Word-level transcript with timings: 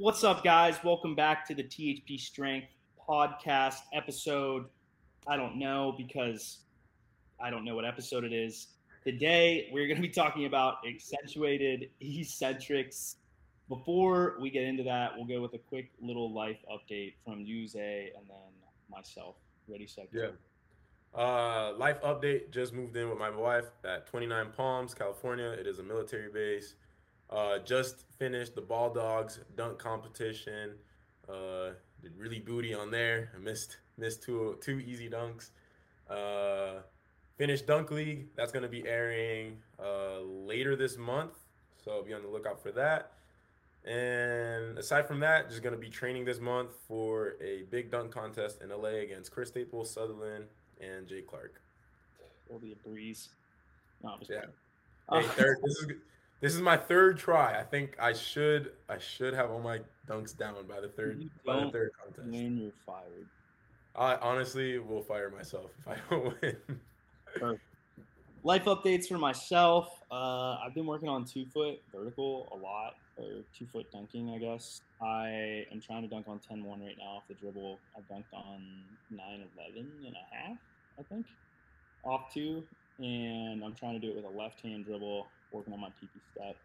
What's 0.00 0.24
up, 0.24 0.42
guys? 0.42 0.78
Welcome 0.82 1.14
back 1.14 1.46
to 1.48 1.54
the 1.54 1.62
THP 1.62 2.18
Strength 2.18 2.68
podcast 3.06 3.80
episode. 3.92 4.64
I 5.26 5.36
don't 5.36 5.58
know 5.58 5.94
because 5.94 6.60
I 7.38 7.50
don't 7.50 7.66
know 7.66 7.74
what 7.74 7.84
episode 7.84 8.24
it 8.24 8.32
is. 8.32 8.68
Today, 9.04 9.68
we're 9.70 9.86
going 9.86 9.98
to 9.98 10.02
be 10.02 10.08
talking 10.08 10.46
about 10.46 10.76
accentuated 10.88 11.90
eccentrics. 12.00 13.16
Before 13.68 14.38
we 14.40 14.48
get 14.48 14.62
into 14.62 14.82
that, 14.84 15.10
we'll 15.14 15.26
go 15.26 15.42
with 15.42 15.52
a 15.52 15.58
quick 15.58 15.90
little 16.00 16.32
life 16.32 16.64
update 16.72 17.12
from 17.22 17.44
Yuze 17.44 17.74
and 17.74 18.26
then 18.26 18.52
myself. 18.90 19.34
Ready, 19.68 19.86
set, 19.86 20.08
Yeah. 20.14 20.28
Uh, 21.14 21.74
life 21.76 22.00
update. 22.00 22.50
Just 22.52 22.72
moved 22.72 22.96
in 22.96 23.10
with 23.10 23.18
my 23.18 23.28
wife 23.28 23.66
at 23.84 24.06
29 24.06 24.46
Palms, 24.56 24.94
California. 24.94 25.50
It 25.50 25.66
is 25.66 25.78
a 25.78 25.82
military 25.82 26.32
base. 26.32 26.76
Uh, 27.30 27.58
just 27.60 28.04
finished 28.18 28.54
the 28.54 28.60
Ball 28.60 28.92
Dogs 28.92 29.40
dunk 29.56 29.78
competition. 29.78 30.72
Uh, 31.28 31.70
did 32.02 32.16
really 32.16 32.40
booty 32.40 32.74
on 32.74 32.90
there. 32.90 33.30
I 33.34 33.38
missed 33.38 33.78
missed 33.96 34.22
two 34.22 34.58
two 34.60 34.80
easy 34.80 35.08
dunks. 35.08 35.50
Uh, 36.08 36.82
finished 37.36 37.66
Dunk 37.66 37.90
League. 37.92 38.26
That's 38.34 38.50
gonna 38.50 38.68
be 38.68 38.86
airing 38.86 39.58
uh, 39.78 40.20
later 40.20 40.74
this 40.74 40.96
month, 40.98 41.38
so 41.84 42.02
be 42.02 42.12
on 42.14 42.22
the 42.22 42.28
lookout 42.28 42.60
for 42.60 42.72
that. 42.72 43.12
And 43.84 44.76
aside 44.76 45.06
from 45.06 45.20
that, 45.20 45.48
just 45.48 45.62
gonna 45.62 45.76
be 45.76 45.88
training 45.88 46.24
this 46.24 46.40
month 46.40 46.70
for 46.88 47.34
a 47.40 47.62
big 47.70 47.90
dunk 47.92 48.10
contest 48.12 48.60
in 48.60 48.70
LA 48.70 49.00
against 49.02 49.30
Chris 49.30 49.48
Staples, 49.50 49.90
Sutherland, 49.92 50.46
and 50.80 51.06
Jay 51.06 51.22
Clark. 51.22 51.62
It'll 52.46 52.58
be 52.58 52.72
a 52.72 52.76
breeze. 52.88 53.28
No, 54.02 54.10
I'm 54.10 54.18
just 54.18 54.30
Yeah. 54.32 54.40
Hey, 54.40 55.18
Uh, 55.18 55.22
third, 55.22 55.56
this 55.62 55.76
is 55.78 55.86
this 56.40 56.54
is 56.54 56.60
my 56.62 56.76
third 56.76 57.18
try. 57.18 57.58
I 57.58 57.62
think 57.64 57.96
I 58.00 58.12
should 58.12 58.72
I 58.88 58.98
should 58.98 59.34
have 59.34 59.50
all 59.50 59.60
my 59.60 59.80
dunks 60.08 60.36
down 60.36 60.54
by 60.68 60.80
the 60.80 60.88
third 60.88 61.20
You 61.22 61.30
by 61.44 61.64
the 61.64 61.70
third 61.70 61.90
contest. 62.02 62.28
when 62.28 62.56
you're 62.58 62.72
fired. 62.86 63.26
I 63.96 64.16
honestly 64.16 64.78
will 64.78 65.02
fire 65.02 65.30
myself 65.30 65.70
if 65.80 65.88
I 65.88 65.96
don't 66.10 66.40
win. 66.42 67.58
Life 68.42 68.64
updates 68.64 69.06
for 69.06 69.18
myself. 69.18 70.00
Uh, 70.10 70.56
I've 70.64 70.74
been 70.74 70.86
working 70.86 71.08
on 71.08 71.24
two 71.24 71.44
foot 71.46 71.78
vertical 71.94 72.48
a 72.52 72.56
lot, 72.56 72.94
or 73.18 73.42
two 73.56 73.66
foot 73.66 73.90
dunking, 73.92 74.30
I 74.30 74.38
guess. 74.38 74.80
I 75.02 75.66
am 75.70 75.80
trying 75.80 76.02
to 76.02 76.08
dunk 76.08 76.26
on 76.26 76.38
10 76.38 76.64
1 76.64 76.80
right 76.80 76.96
now 76.98 77.16
off 77.16 77.22
the 77.28 77.34
dribble. 77.34 77.78
I 77.96 78.00
dunked 78.12 78.32
on 78.32 78.62
9 79.10 79.20
11 79.58 79.90
and 80.06 80.14
a 80.16 80.34
half, 80.34 80.56
I 80.98 81.02
think, 81.02 81.26
off 82.02 82.32
two. 82.32 82.62
And 82.98 83.62
I'm 83.64 83.74
trying 83.74 84.00
to 84.00 84.06
do 84.06 84.10
it 84.10 84.16
with 84.16 84.24
a 84.24 84.38
left 84.38 84.60
hand 84.62 84.86
dribble, 84.86 85.26
working 85.52 85.72
on 85.72 85.80
my 85.80 85.88
PP 85.88 86.20
step, 86.34 86.56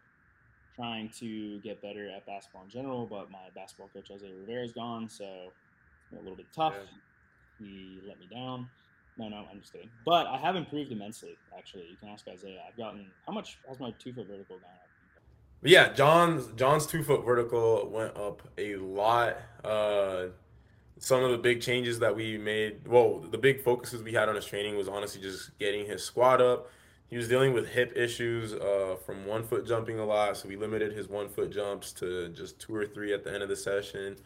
trying 0.76 1.10
to 1.20 1.60
get 1.60 1.82
better 1.82 2.10
at 2.10 2.26
basketball 2.26 2.64
in 2.64 2.70
general. 2.70 3.06
But 3.06 3.32
my 3.32 3.50
basketball 3.56 3.90
coach, 3.94 4.10
Jose 4.10 4.28
Rivera, 4.28 4.64
is 4.64 4.74
gone, 4.74 5.10
so 5.10 5.26
it's 5.26 6.10
been 6.12 6.20
a 6.20 6.22
little 6.22 6.38
bit 6.38 6.48
tough. 6.54 6.76
He 7.60 8.00
let 8.08 8.20
me 8.20 8.28
down. 8.32 8.70
No, 9.18 9.30
no, 9.30 9.46
I'm 9.50 9.62
just 9.62 9.72
kidding. 9.72 9.90
But 10.06 10.28
I 10.28 10.38
have 10.38 10.56
improved 10.56 10.92
immensely, 10.92 11.38
actually. 11.58 11.88
You 11.90 11.96
can 11.98 12.10
ask 12.10 12.28
Isaiah. 12.28 12.62
I've 12.68 12.78
gotten 12.78 13.08
how 13.26 13.34
much 13.34 13.58
has 13.68 13.80
my 13.80 13.92
two 13.92 14.14
foot 14.14 14.28
vertical 14.28 14.58
gone 14.58 14.70
up? 14.74 14.90
Yeah, 15.64 15.94
John's 15.94 16.48
John's 16.56 16.86
two 16.86 17.02
foot 17.02 17.26
vertical 17.26 17.90
went 17.90 18.16
up 18.18 18.42
a 18.58 18.76
lot. 18.76 19.38
Uh, 19.64 20.26
some 21.00 21.24
of 21.24 21.32
the 21.32 21.38
big 21.38 21.62
changes 21.62 22.00
that 22.00 22.16
we 22.16 22.38
made, 22.38 22.88
well, 22.88 23.20
the 23.20 23.38
big 23.38 23.62
focuses 23.62 24.04
we 24.04 24.14
had 24.14 24.30
on 24.30 24.36
his 24.36 24.46
training 24.46 24.78
was 24.78 24.88
honestly 24.88 25.22
just 25.22 25.58
getting 25.60 25.86
his 25.86 26.04
squat 26.04 26.42
up. 26.42 26.70
He 27.10 27.18
was 27.18 27.28
dealing 27.28 27.54
with 27.54 27.70
hip 27.70 27.94
issues 27.96 28.54
uh, 28.54 28.98
from 29.06 29.26
one 29.26 29.44
foot 29.44 29.68
jumping 29.68 30.00
a 30.00 30.06
lot, 30.06 30.38
so 30.38 30.50
we 30.50 30.56
limited 30.56 30.92
his 30.94 31.08
one 31.08 31.30
foot 31.30 31.52
jumps 31.52 31.92
to 31.94 32.30
just 32.30 32.60
two 32.60 32.76
or 32.76 32.86
three 32.86 33.14
at 33.14 33.24
the 33.24 33.34
end 33.34 33.44
of 33.44 33.50
the 33.50 33.56
session, 33.56 34.18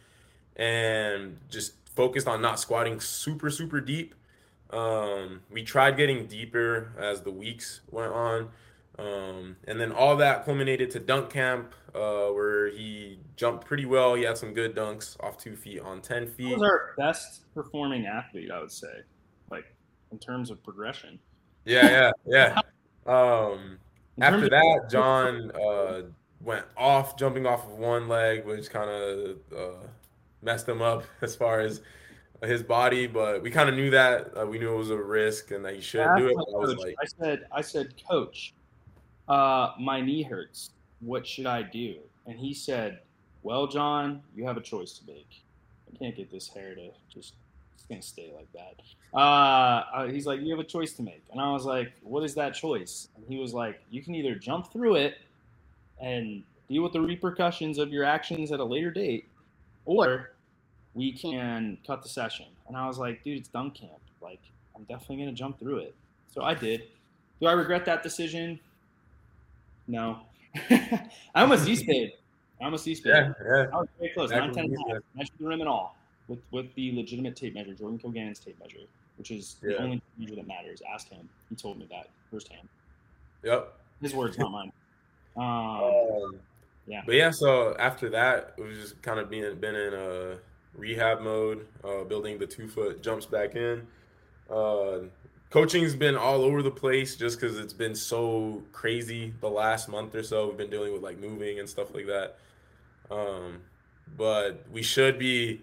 and 0.56 1.38
just 1.50 1.74
focused 1.96 2.28
on 2.28 2.42
not 2.42 2.60
squatting 2.60 3.00
super 3.00 3.50
super 3.50 3.82
deep. 3.82 4.16
Um, 4.70 5.42
we 5.52 5.64
tried 5.64 5.98
getting 5.98 6.28
deeper 6.28 6.94
as 6.98 7.22
the 7.22 7.32
weeks 7.32 7.82
went 7.92 8.14
on. 8.14 8.50
Um, 9.00 9.56
and 9.66 9.80
then 9.80 9.94
all 9.94 10.18
that 10.18 10.44
culminated 10.44 10.92
to 10.92 11.00
dunk 11.00 11.30
camp, 11.30 11.74
uh, 11.96 12.28
where 12.28 12.70
he 12.70 13.20
jumped 13.38 13.66
pretty 13.66 13.86
well. 13.86 14.16
He 14.16 14.24
had 14.24 14.38
some 14.38 14.54
good 14.54 14.76
dunks 14.76 15.16
off 15.24 15.38
two 15.38 15.56
feet 15.56 15.80
on 15.80 16.02
10 16.02 16.28
feet. 16.28 16.48
He 16.48 16.54
was 16.54 16.64
our 16.64 16.94
best 16.98 17.46
performing 17.54 18.08
athlete, 18.08 18.52
I 18.52 18.60
would 18.60 18.72
say, 18.72 19.02
like 19.50 19.74
in 20.12 20.20
terms 20.20 20.52
of 20.52 20.62
progression. 20.64 21.18
Yeah, 21.70 21.90
yeah, 21.90 22.12
yeah. 22.26 22.62
Um, 23.06 23.80
after 24.22 24.50
that, 24.50 24.88
John 24.92 25.52
uh, 25.52 26.02
went 26.42 26.66
off, 26.78 27.18
jumping 27.18 27.48
off 27.48 27.66
of 27.66 27.72
one 27.72 28.08
leg, 28.08 28.46
which 28.46 28.70
kind 28.70 28.88
of 28.88 29.38
uh, 29.56 29.88
messed 30.44 30.70
him 30.70 30.84
up 30.84 31.06
as 31.22 31.36
far 31.36 31.60
as 31.60 31.82
his 32.44 32.62
body. 32.62 33.08
But 33.08 33.42
we 33.42 33.50
kind 33.50 33.68
of 33.68 33.74
knew 33.74 33.90
that. 33.90 34.38
Uh, 34.40 34.46
we 34.46 34.60
knew 34.60 34.72
it 34.72 34.78
was 34.78 34.92
a 34.92 34.98
risk 34.98 35.50
and 35.50 35.66
that 35.66 35.74
he 35.74 35.82
shouldn't 35.82 36.18
do 36.18 36.28
it. 36.28 36.36
asked 36.38 36.46
But 36.46 36.52
my 36.52 36.58
I 36.58 36.60
was 36.60 36.76
coach, 36.76 36.86
like, 36.86 36.96
I 37.02 37.06
said, 37.06 37.46
I 37.52 37.62
said, 37.62 37.94
Coach, 38.08 38.54
uh, 39.28 39.72
my 39.80 40.02
knee 40.02 40.22
hurts. 40.22 40.70
What 41.00 41.26
should 41.26 41.48
I 41.48 41.64
do? 41.64 41.96
And 42.28 42.38
he 42.38 42.54
said, 42.54 43.00
Well, 43.42 43.66
John, 43.66 44.22
you 44.36 44.46
have 44.46 44.58
a 44.58 44.62
choice 44.62 44.94
to 45.00 45.08
make. 45.08 45.42
I 45.92 45.98
can't 45.98 46.16
get 46.16 46.30
this 46.30 46.48
hair 46.48 46.76
to 46.76 46.92
just 47.12 47.34
gonna 47.90 48.02
stay 48.02 48.32
like 48.36 48.52
that. 48.54 48.82
Uh, 49.14 49.18
uh, 49.18 50.08
he's 50.08 50.26
like, 50.26 50.42
You 50.42 50.52
have 50.52 50.60
a 50.60 50.68
choice 50.68 50.94
to 50.94 51.04
make. 51.04 51.24
And 51.32 51.42
I 51.42 51.52
was 51.52 51.66
like, 51.66 51.94
What 52.04 52.24
is 52.24 52.36
that 52.36 52.54
choice? 52.54 53.10
And 53.16 53.26
he 53.28 53.40
was 53.40 53.54
like, 53.54 53.82
You 53.90 54.02
can 54.02 54.16
either 54.16 54.36
jump 54.36 54.72
through 54.72 54.96
it 54.96 55.18
and 56.00 56.44
deal 56.70 56.84
with 56.84 56.94
the 56.94 57.02
repercussions 57.02 57.78
of 57.78 57.92
your 57.92 58.04
actions 58.04 58.52
at 58.52 58.60
a 58.60 58.64
later 58.64 58.92
date, 58.92 59.28
or 59.86 60.32
we 60.94 61.12
can 61.12 61.78
cut 61.86 62.04
the 62.04 62.10
session. 62.10 62.46
And 62.68 62.78
I 62.78 62.88
was 62.88 62.98
like, 62.98 63.24
dude, 63.24 63.38
it's 63.38 63.50
dunk 63.50 63.76
camp. 63.76 64.00
Like, 64.22 64.40
I'm 64.76 64.84
definitely 64.84 65.18
gonna 65.18 65.34
jump 65.34 65.60
through 65.60 65.78
it. 65.80 65.96
So 66.34 66.44
I 66.44 66.54
did. 66.54 66.84
Do 67.42 67.48
I 67.48 67.54
regret 67.54 67.86
that 67.86 68.04
decision? 68.04 68.60
No. 69.88 70.20
I 70.70 71.10
almost 71.36 71.64
Z 71.64 71.76
spade. 71.78 72.14
I 72.62 72.66
almost 72.66 72.84
Z 72.84 72.96
spade. 72.96 73.14
yeah, 73.16 73.34
yeah. 73.44 73.66
I 73.74 73.78
was 73.78 73.88
very 73.98 74.12
close. 74.14 74.30
9, 74.30 74.54
10 74.54 74.56
when 74.56 74.66
and 74.66 74.86
we 74.86 74.94
a 74.94 75.00
Measured 75.16 75.32
the 75.40 75.48
rim 75.48 75.62
and 75.62 75.70
all 75.70 75.96
with 76.30 76.40
with 76.52 76.74
the 76.76 76.94
legitimate 76.96 77.36
tape 77.36 77.54
measure, 77.56 77.74
Jordan 77.74 78.00
Kilganon's 78.00 78.40
tape 78.40 78.58
measure, 78.60 78.86
which 79.18 79.32
is 79.32 79.56
the 79.62 79.72
Yeah. 79.72 79.78
only 79.80 80.02
measure 80.18 80.36
that 80.36 80.48
matters. 80.48 80.82
Ask 80.90 81.10
him. 81.10 81.28
He 81.50 81.56
told 81.56 81.78
me 81.80 81.88
that 81.90 82.10
firsthand. 82.32 82.70
Yep. 83.44 83.74
His 84.02 84.14
words, 84.16 84.38
not 84.38 84.52
mine. 84.52 84.72
Um, 85.36 85.44
Um, 85.44 86.40
yeah. 86.88 87.04
But 87.06 87.16
yeah, 87.16 87.32
so 87.32 87.76
after 87.78 88.10
that, 88.10 88.54
it 88.58 88.62
was 88.62 88.78
just 88.78 89.02
kind 89.02 89.20
of 89.20 89.30
being 89.30 89.56
been 89.60 89.76
in 89.76 89.94
a 89.94 90.38
rehab 90.76 91.22
mode, 91.22 91.68
uh, 91.84 92.04
building 92.06 92.38
the 92.38 92.48
two 92.48 92.68
foot 92.68 93.02
jumps 93.02 93.26
back 93.26 93.56
in. 93.56 93.86
Uh, 94.50 95.00
coaching's 95.50 95.96
been 95.96 96.16
all 96.16 96.44
over 96.44 96.62
the 96.62 96.72
place 96.72 97.16
just 97.16 97.40
because 97.40 97.58
it's 97.58 97.74
been 97.74 97.96
so 97.96 98.64
crazy 98.72 99.34
the 99.42 99.50
last 99.50 99.90
month 99.90 100.16
or 100.16 100.24
so. 100.24 100.48
We've 100.48 100.58
been 100.58 100.70
dealing 100.70 100.94
with 100.94 101.02
like 101.02 101.18
moving 101.20 101.60
and 101.60 101.68
stuff 101.68 101.94
like 101.94 102.06
that. 102.08 102.38
Um, 103.12 103.62
but 104.18 104.64
we 104.72 104.82
should 104.84 105.18
be 105.20 105.62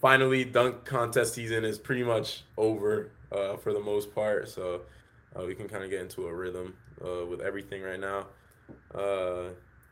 finally 0.00 0.44
dunk 0.44 0.84
contest 0.84 1.34
season 1.34 1.64
is 1.64 1.78
pretty 1.78 2.02
much 2.02 2.44
over 2.56 3.10
uh, 3.32 3.56
for 3.56 3.72
the 3.72 3.80
most 3.80 4.14
part. 4.14 4.48
So 4.48 4.82
uh, 5.36 5.44
we 5.44 5.54
can 5.54 5.68
kind 5.68 5.84
of 5.84 5.90
get 5.90 6.00
into 6.00 6.26
a 6.26 6.34
rhythm 6.34 6.76
uh, 7.04 7.26
with 7.26 7.40
everything 7.40 7.82
right 7.82 8.00
now. 8.00 8.26
Uh, 8.94 9.50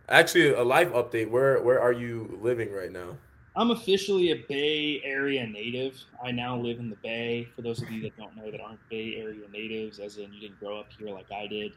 actually, 0.09 0.53
a 0.53 0.63
life 0.63 0.93
update. 0.93 1.31
Where 1.31 1.63
where 1.63 1.81
are 1.81 1.93
you 1.93 2.39
living 2.43 2.73
right 2.73 2.93
now? 2.93 3.17
I'm 3.59 3.71
officially 3.71 4.33
a 4.33 4.45
Bay 4.49 5.01
Area 5.03 5.47
native. 5.47 5.99
I 6.23 6.31
now 6.31 6.59
live 6.59 6.79
in 6.79 6.91
the 6.91 6.97
Bay. 6.97 7.49
For 7.57 7.63
those 7.63 7.81
of 7.81 7.91
you 7.91 8.03
that 8.03 8.15
don't 8.19 8.37
know 8.37 8.51
that 8.51 8.61
aren't 8.61 8.87
Bay 8.91 9.17
Area 9.17 9.49
natives, 9.51 9.99
as 9.99 10.19
in 10.19 10.31
you 10.33 10.41
didn't 10.41 10.61
grow 10.61 10.79
up 10.79 10.89
here 10.99 11.09
like 11.09 11.33
I 11.33 11.47
did, 11.47 11.73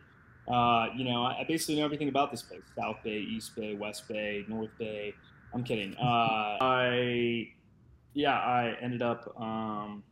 uh, 0.49 0.87
you 0.95 1.05
know, 1.05 1.23
I 1.23 1.39
I 1.39 1.45
basically 1.47 1.77
know 1.77 1.85
everything 1.85 2.09
about 2.09 2.31
this 2.31 2.41
place: 2.41 2.61
South 2.77 2.97
Bay, 3.03 3.19
East 3.19 3.55
Bay, 3.55 3.75
West 3.75 4.07
Bay, 4.07 4.45
North 4.47 4.71
Bay. 4.77 5.13
I'm 5.53 5.63
kidding. 5.63 5.95
Uh, 5.97 6.57
I, 6.61 7.49
yeah, 8.13 8.37
I 8.37 8.75
ended 8.81 9.01
up 9.01 9.33
um, 9.39 10.03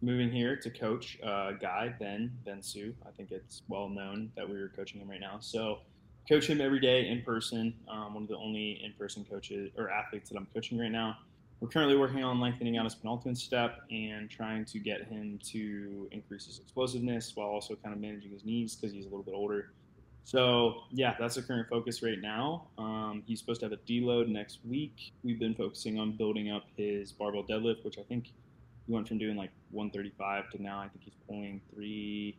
moving 0.00 0.30
here 0.30 0.56
to 0.56 0.70
coach 0.70 1.18
uh, 1.24 1.52
Guy 1.52 1.94
Ben 1.98 2.32
Ben 2.44 2.62
Sue. 2.62 2.94
I 3.06 3.10
think 3.10 3.30
it's 3.30 3.62
well 3.68 3.88
known 3.88 4.30
that 4.36 4.48
we 4.48 4.58
were 4.58 4.68
coaching 4.68 5.00
him 5.00 5.08
right 5.08 5.20
now. 5.20 5.36
So 5.40 5.78
coach 6.28 6.46
him 6.46 6.60
every 6.60 6.80
day 6.80 7.08
in 7.08 7.22
person. 7.22 7.74
Um, 7.88 8.14
one 8.14 8.22
of 8.24 8.28
the 8.28 8.36
only 8.36 8.80
in-person 8.84 9.26
coaches 9.28 9.70
or 9.76 9.90
athletes 9.90 10.30
that 10.30 10.38
I'm 10.38 10.46
coaching 10.54 10.78
right 10.78 10.90
now. 10.90 11.18
We're 11.60 11.68
currently 11.68 11.96
working 11.96 12.24
on 12.24 12.40
lengthening 12.40 12.76
out 12.76 12.84
his 12.84 12.96
penultimate 12.96 13.38
step 13.38 13.82
and 13.90 14.28
trying 14.28 14.64
to 14.64 14.78
get 14.80 15.04
him 15.04 15.38
to 15.50 16.08
increase 16.10 16.46
his 16.46 16.58
explosiveness 16.58 17.36
while 17.36 17.46
also 17.46 17.76
kind 17.76 17.94
of 17.94 18.00
managing 18.00 18.32
his 18.32 18.44
knees 18.44 18.74
because 18.74 18.92
he's 18.92 19.04
a 19.04 19.08
little 19.08 19.22
bit 19.22 19.34
older. 19.34 19.72
So 20.24 20.82
yeah, 20.90 21.14
that's 21.18 21.34
the 21.34 21.42
current 21.42 21.68
focus 21.68 22.02
right 22.02 22.20
now. 22.20 22.68
Um, 22.78 23.22
he's 23.26 23.40
supposed 23.40 23.60
to 23.60 23.66
have 23.66 23.72
a 23.72 23.76
deload 23.90 24.28
next 24.28 24.60
week. 24.64 25.12
We've 25.24 25.38
been 25.38 25.54
focusing 25.54 25.98
on 25.98 26.16
building 26.16 26.50
up 26.50 26.64
his 26.76 27.12
barbell 27.12 27.44
deadlift, 27.44 27.84
which 27.84 27.98
I 27.98 28.02
think 28.02 28.26
he 28.86 28.92
went 28.92 29.08
from 29.08 29.18
doing 29.18 29.36
like 29.36 29.50
135 29.70 30.50
to 30.50 30.62
now 30.62 30.78
I 30.78 30.88
think 30.88 31.04
he's 31.04 31.14
pulling 31.26 31.60
three. 31.74 32.38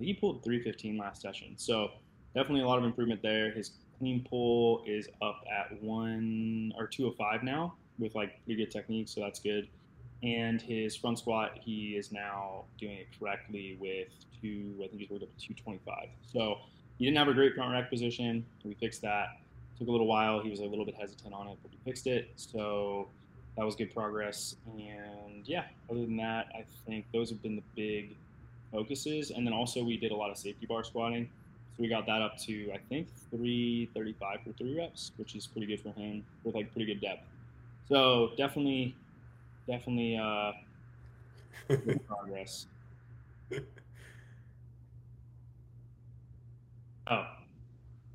He 0.00 0.14
pulled 0.14 0.42
315 0.42 0.98
last 0.98 1.22
session. 1.22 1.54
So 1.56 1.90
definitely 2.34 2.62
a 2.62 2.66
lot 2.66 2.78
of 2.78 2.84
improvement 2.84 3.22
there. 3.22 3.52
His 3.52 3.72
clean 3.98 4.26
pull 4.28 4.82
is 4.86 5.08
up 5.22 5.44
at 5.50 5.80
one 5.82 6.72
or 6.76 6.86
two 6.86 7.06
of 7.06 7.16
five 7.16 7.42
now 7.42 7.74
with 7.98 8.14
like 8.14 8.44
pretty 8.44 8.64
good 8.64 8.72
technique, 8.72 9.08
so 9.08 9.20
that's 9.20 9.38
good. 9.38 9.68
And 10.22 10.60
his 10.60 10.96
front 10.96 11.18
squat, 11.18 11.58
he 11.60 11.96
is 11.96 12.12
now 12.12 12.64
doing 12.78 12.98
it 12.98 13.08
correctly 13.18 13.76
with 13.80 14.08
two. 14.40 14.74
I 14.82 14.88
think 14.88 15.00
he's 15.00 15.10
worked 15.10 15.24
up 15.24 15.36
to 15.36 15.46
225. 15.46 16.08
So 16.32 16.58
he 17.02 17.08
didn't 17.08 17.18
have 17.18 17.26
a 17.26 17.34
great 17.34 17.56
front 17.56 17.72
rack 17.72 17.90
position. 17.90 18.46
We 18.64 18.74
fixed 18.74 19.02
that. 19.02 19.40
Took 19.76 19.88
a 19.88 19.90
little 19.90 20.06
while. 20.06 20.38
He 20.38 20.48
was 20.50 20.60
a 20.60 20.66
little 20.66 20.84
bit 20.84 20.94
hesitant 20.94 21.34
on 21.34 21.48
it, 21.48 21.58
but 21.60 21.72
we 21.72 21.78
fixed 21.84 22.06
it. 22.06 22.30
So 22.36 23.08
that 23.56 23.66
was 23.66 23.74
good 23.74 23.92
progress. 23.92 24.54
And 24.72 25.44
yeah, 25.44 25.64
other 25.90 26.02
than 26.02 26.16
that, 26.18 26.46
I 26.54 26.64
think 26.86 27.06
those 27.12 27.28
have 27.30 27.42
been 27.42 27.56
the 27.56 27.62
big 27.74 28.14
focuses. 28.70 29.32
And 29.32 29.44
then 29.44 29.52
also 29.52 29.82
we 29.82 29.96
did 29.96 30.12
a 30.12 30.14
lot 30.14 30.30
of 30.30 30.38
safety 30.38 30.64
bar 30.64 30.84
squatting. 30.84 31.28
So 31.76 31.82
we 31.82 31.88
got 31.88 32.06
that 32.06 32.22
up 32.22 32.38
to 32.42 32.70
I 32.72 32.78
think 32.88 33.08
335 33.32 34.38
for 34.44 34.52
three 34.52 34.78
reps, 34.78 35.10
which 35.16 35.34
is 35.34 35.44
pretty 35.44 35.66
good 35.66 35.80
for 35.80 35.90
him 35.98 36.24
with 36.44 36.54
like 36.54 36.70
pretty 36.70 36.86
good 36.86 37.00
depth. 37.00 37.24
So 37.88 38.30
definitely, 38.36 38.94
definitely 39.66 40.16
uh, 40.16 40.52
good 41.66 42.00
progress. 42.06 42.66
Oh, 47.10 47.26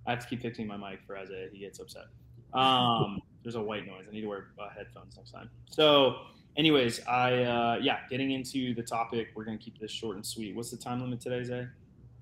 I 0.05 0.11
have 0.11 0.19
to 0.19 0.27
keep 0.27 0.41
fixing 0.41 0.67
my 0.67 0.77
mic 0.77 0.99
for 1.05 1.17
Isaiah. 1.17 1.47
He 1.51 1.59
gets 1.59 1.79
upset. 1.79 2.05
Um, 2.53 3.19
there's 3.43 3.55
a 3.55 3.61
white 3.61 3.85
noise. 3.85 4.05
I 4.09 4.13
need 4.13 4.21
to 4.21 4.27
wear 4.27 4.47
uh, 4.59 4.69
headphones 4.69 5.17
next 5.17 5.31
time. 5.31 5.49
So, 5.69 6.17
anyways, 6.55 7.05
I 7.05 7.43
uh, 7.43 7.79
yeah, 7.81 7.99
getting 8.09 8.31
into 8.31 8.73
the 8.73 8.83
topic. 8.83 9.29
We're 9.35 9.45
gonna 9.45 9.57
keep 9.57 9.79
this 9.79 9.91
short 9.91 10.15
and 10.15 10.25
sweet. 10.25 10.55
What's 10.55 10.71
the 10.71 10.77
time 10.77 11.01
limit 11.01 11.21
today, 11.21 11.43
Zay? 11.43 11.67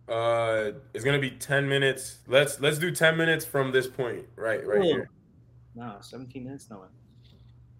Uh, 0.07 0.71
it's 0.93 1.03
gonna 1.03 1.19
be 1.19 1.31
ten 1.31 1.67
minutes. 1.67 2.19
Let's 2.27 2.59
let's 2.59 2.79
do 2.79 2.91
ten 2.91 3.17
minutes 3.17 3.45
from 3.45 3.71
this 3.71 3.87
point, 3.87 4.25
right, 4.35 4.65
right 4.65 4.83
here. 4.83 5.09
No, 5.75 5.97
17 5.99 6.43
minutes. 6.43 6.69
No 6.69 6.79
one. 6.79 6.89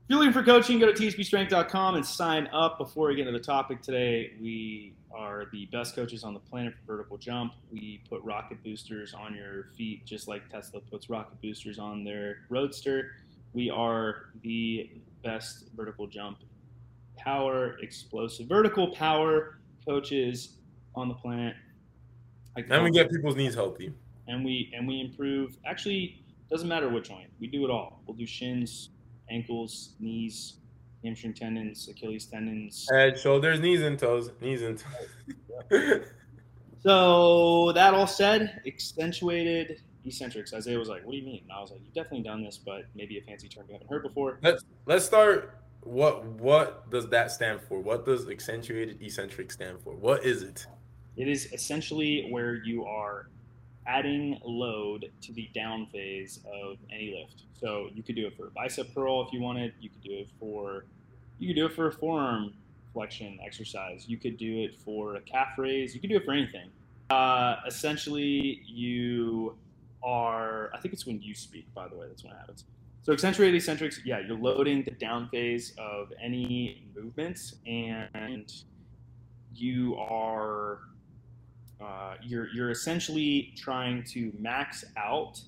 If 0.06 0.12
you're 0.12 0.19
looking 0.19 0.34
for 0.34 0.44
coaching, 0.44 0.78
go 0.78 0.86
to 0.86 0.94
tspstrength.com 0.94 1.96
and 1.96 2.06
sign 2.06 2.48
up. 2.54 2.78
Before 2.78 3.07
we 3.07 3.16
get 3.16 3.25
into 3.25 3.40
the 3.40 3.44
topic 3.44 3.81
today, 3.81 4.34
we 4.40 4.94
are 5.12 5.46
the 5.52 5.66
best 5.72 5.96
coaches 5.96 6.24
on 6.24 6.36
the 6.36 6.40
planet 6.40 6.75
for 6.75 6.98
vertical 6.98 7.18
jump. 7.18 7.54
We 7.72 8.04
put 8.07 8.22
rocket 8.22 8.63
boosters 8.63 9.16
on 9.16 9.34
your 9.34 9.69
feet, 9.75 10.06
just 10.06 10.28
like 10.28 10.48
Tesla 10.48 10.81
puts 10.81 11.10
rocket 11.10 11.42
boosters 11.42 11.80
on 11.80 12.04
their 12.04 12.42
Roadster. 12.50 13.13
We 13.54 13.72
are 13.72 14.28
the 14.44 14.92
best 15.24 15.69
vertical 15.75 16.06
jump 16.06 16.38
power, 17.18 17.80
explosive 17.81 18.46
vertical 18.46 18.94
power 18.94 19.57
coaches 19.88 20.57
on 20.94 21.07
the 21.07 21.16
planet. 21.16 21.56
And 22.56 22.84
we 22.84 22.92
get 22.92 23.10
people's 23.10 23.36
knees 23.36 23.56
healthy. 23.56 23.92
And 24.28 24.46
we 24.46 24.72
and 24.75 24.88
we 24.88 25.02
improve. 25.02 25.57
Actually, 25.66 26.24
doesn't 26.52 26.68
matter 26.68 26.90
which 26.90 27.10
joint. 27.10 27.31
We 27.40 27.48
do 27.48 27.66
it 27.66 27.72
all. 27.72 28.04
We'll 28.06 28.16
do 28.16 28.28
shins, 28.28 28.90
ankles, 29.30 29.94
knees, 30.00 30.56
hamstring 31.04 31.33
tendons, 31.33 31.88
Achilles 31.88 32.25
tendons, 32.25 32.88
head, 32.92 33.19
shoulders, 33.19 33.60
knees, 33.60 33.81
and 33.81 33.98
toes. 33.98 34.31
Knees 34.42 34.62
and 34.62 34.77
toes. 34.80 36.01
so 36.83 37.72
that 37.74 37.94
all 37.94 38.07
said, 38.07 38.62
accentuated 38.66 39.81
eccentrics. 40.06 40.54
Isaiah 40.54 40.77
was 40.77 40.89
like, 40.89 41.04
"What 41.06 41.12
do 41.12 41.18
you 41.18 41.25
mean?" 41.25 41.42
And 41.44 41.51
I 41.51 41.62
was 41.62 41.72
like, 41.72 41.81
"You've 41.83 41.94
definitely 41.94 42.24
done 42.24 42.44
this, 42.44 42.57
but 42.57 42.86
maybe 42.95 43.18
a 43.18 43.22
fancy 43.22 43.48
term 43.48 43.66
you 43.68 43.74
haven't 43.74 43.89
heard 43.89 44.04
before." 44.04 44.39
Let's 44.42 44.63
let's 44.86 45.06
start. 45.06 45.60
What 45.81 46.25
what 46.25 46.89
does 46.89 47.07
that 47.10 47.31
stand 47.31 47.62
for? 47.62 47.80
What 47.80 48.06
does 48.06 48.28
accentuated 48.28 49.01
eccentric 49.01 49.51
stand 49.51 49.80
for? 49.83 49.95
What 49.95 50.25
is 50.25 50.42
it? 50.42 50.66
It 51.16 51.28
is 51.28 51.51
essentially 51.54 52.28
where 52.31 52.56
you 52.56 52.86
are 52.86 53.30
adding 53.88 54.40
load 54.44 55.12
to 55.22 55.34
the 55.34 55.50
down 55.54 55.88
phase 55.92 56.40
of 56.46 56.78
any 56.92 57.16
lift. 57.20 57.44
So 57.60 57.90
you 57.94 58.04
could 58.04 58.16
do 58.16 58.28
it 58.28 58.36
for 58.36 58.48
a 58.48 58.52
bicep 58.52 58.94
curl 58.94 59.26
if 59.26 59.34
you 59.34 59.42
wanted. 59.42 59.74
You 59.80 59.90
could 59.90 60.04
do 60.04 60.14
it 60.14 60.28
for 60.40 60.86
you 61.38 61.48
could 61.48 61.56
do 61.56 61.66
it 61.66 61.74
for 61.74 61.88
a 61.88 61.92
forearm 61.92 62.54
flexion 62.94 63.38
exercise. 63.46 64.08
You 64.08 64.18
could 64.18 64.38
do 64.38 64.64
it 64.64 64.76
for 64.80 65.16
a 65.16 65.22
calf 65.22 65.50
raise. 65.58 65.94
You 65.94 66.00
could 66.00 66.10
do 66.10 66.18
it 66.18 66.26
for 66.26 66.32
anything. 66.32 66.70
Uh, 67.10 67.58
essentially, 67.68 68.62
you 68.66 69.56
are. 70.02 70.72
I 70.74 70.80
think 70.80 70.94
it's 70.94 71.06
when 71.06 71.22
you 71.22 71.36
speak. 71.36 71.72
By 71.74 71.88
the 71.88 71.96
way, 71.96 72.08
that's 72.08 72.24
when 72.24 72.34
it 72.34 72.38
happens. 72.38 72.64
So 73.04 73.14
accentuated 73.14 73.54
eccentrics, 73.54 74.00
yeah, 74.04 74.20
you're 74.20 74.38
loading 74.38 74.84
the 74.84 74.92
down 74.92 75.30
phase 75.30 75.74
of 75.78 76.12
any 76.20 76.88
movements, 76.96 77.56
and 77.68 78.52
you 79.54 79.96
are 79.98 80.80
uh, 81.86 82.16
you're 82.24 82.48
you're 82.54 82.72
essentially 82.72 83.54
trying 83.56 84.04
to 84.04 84.32
max 84.40 84.84
out 84.98 85.40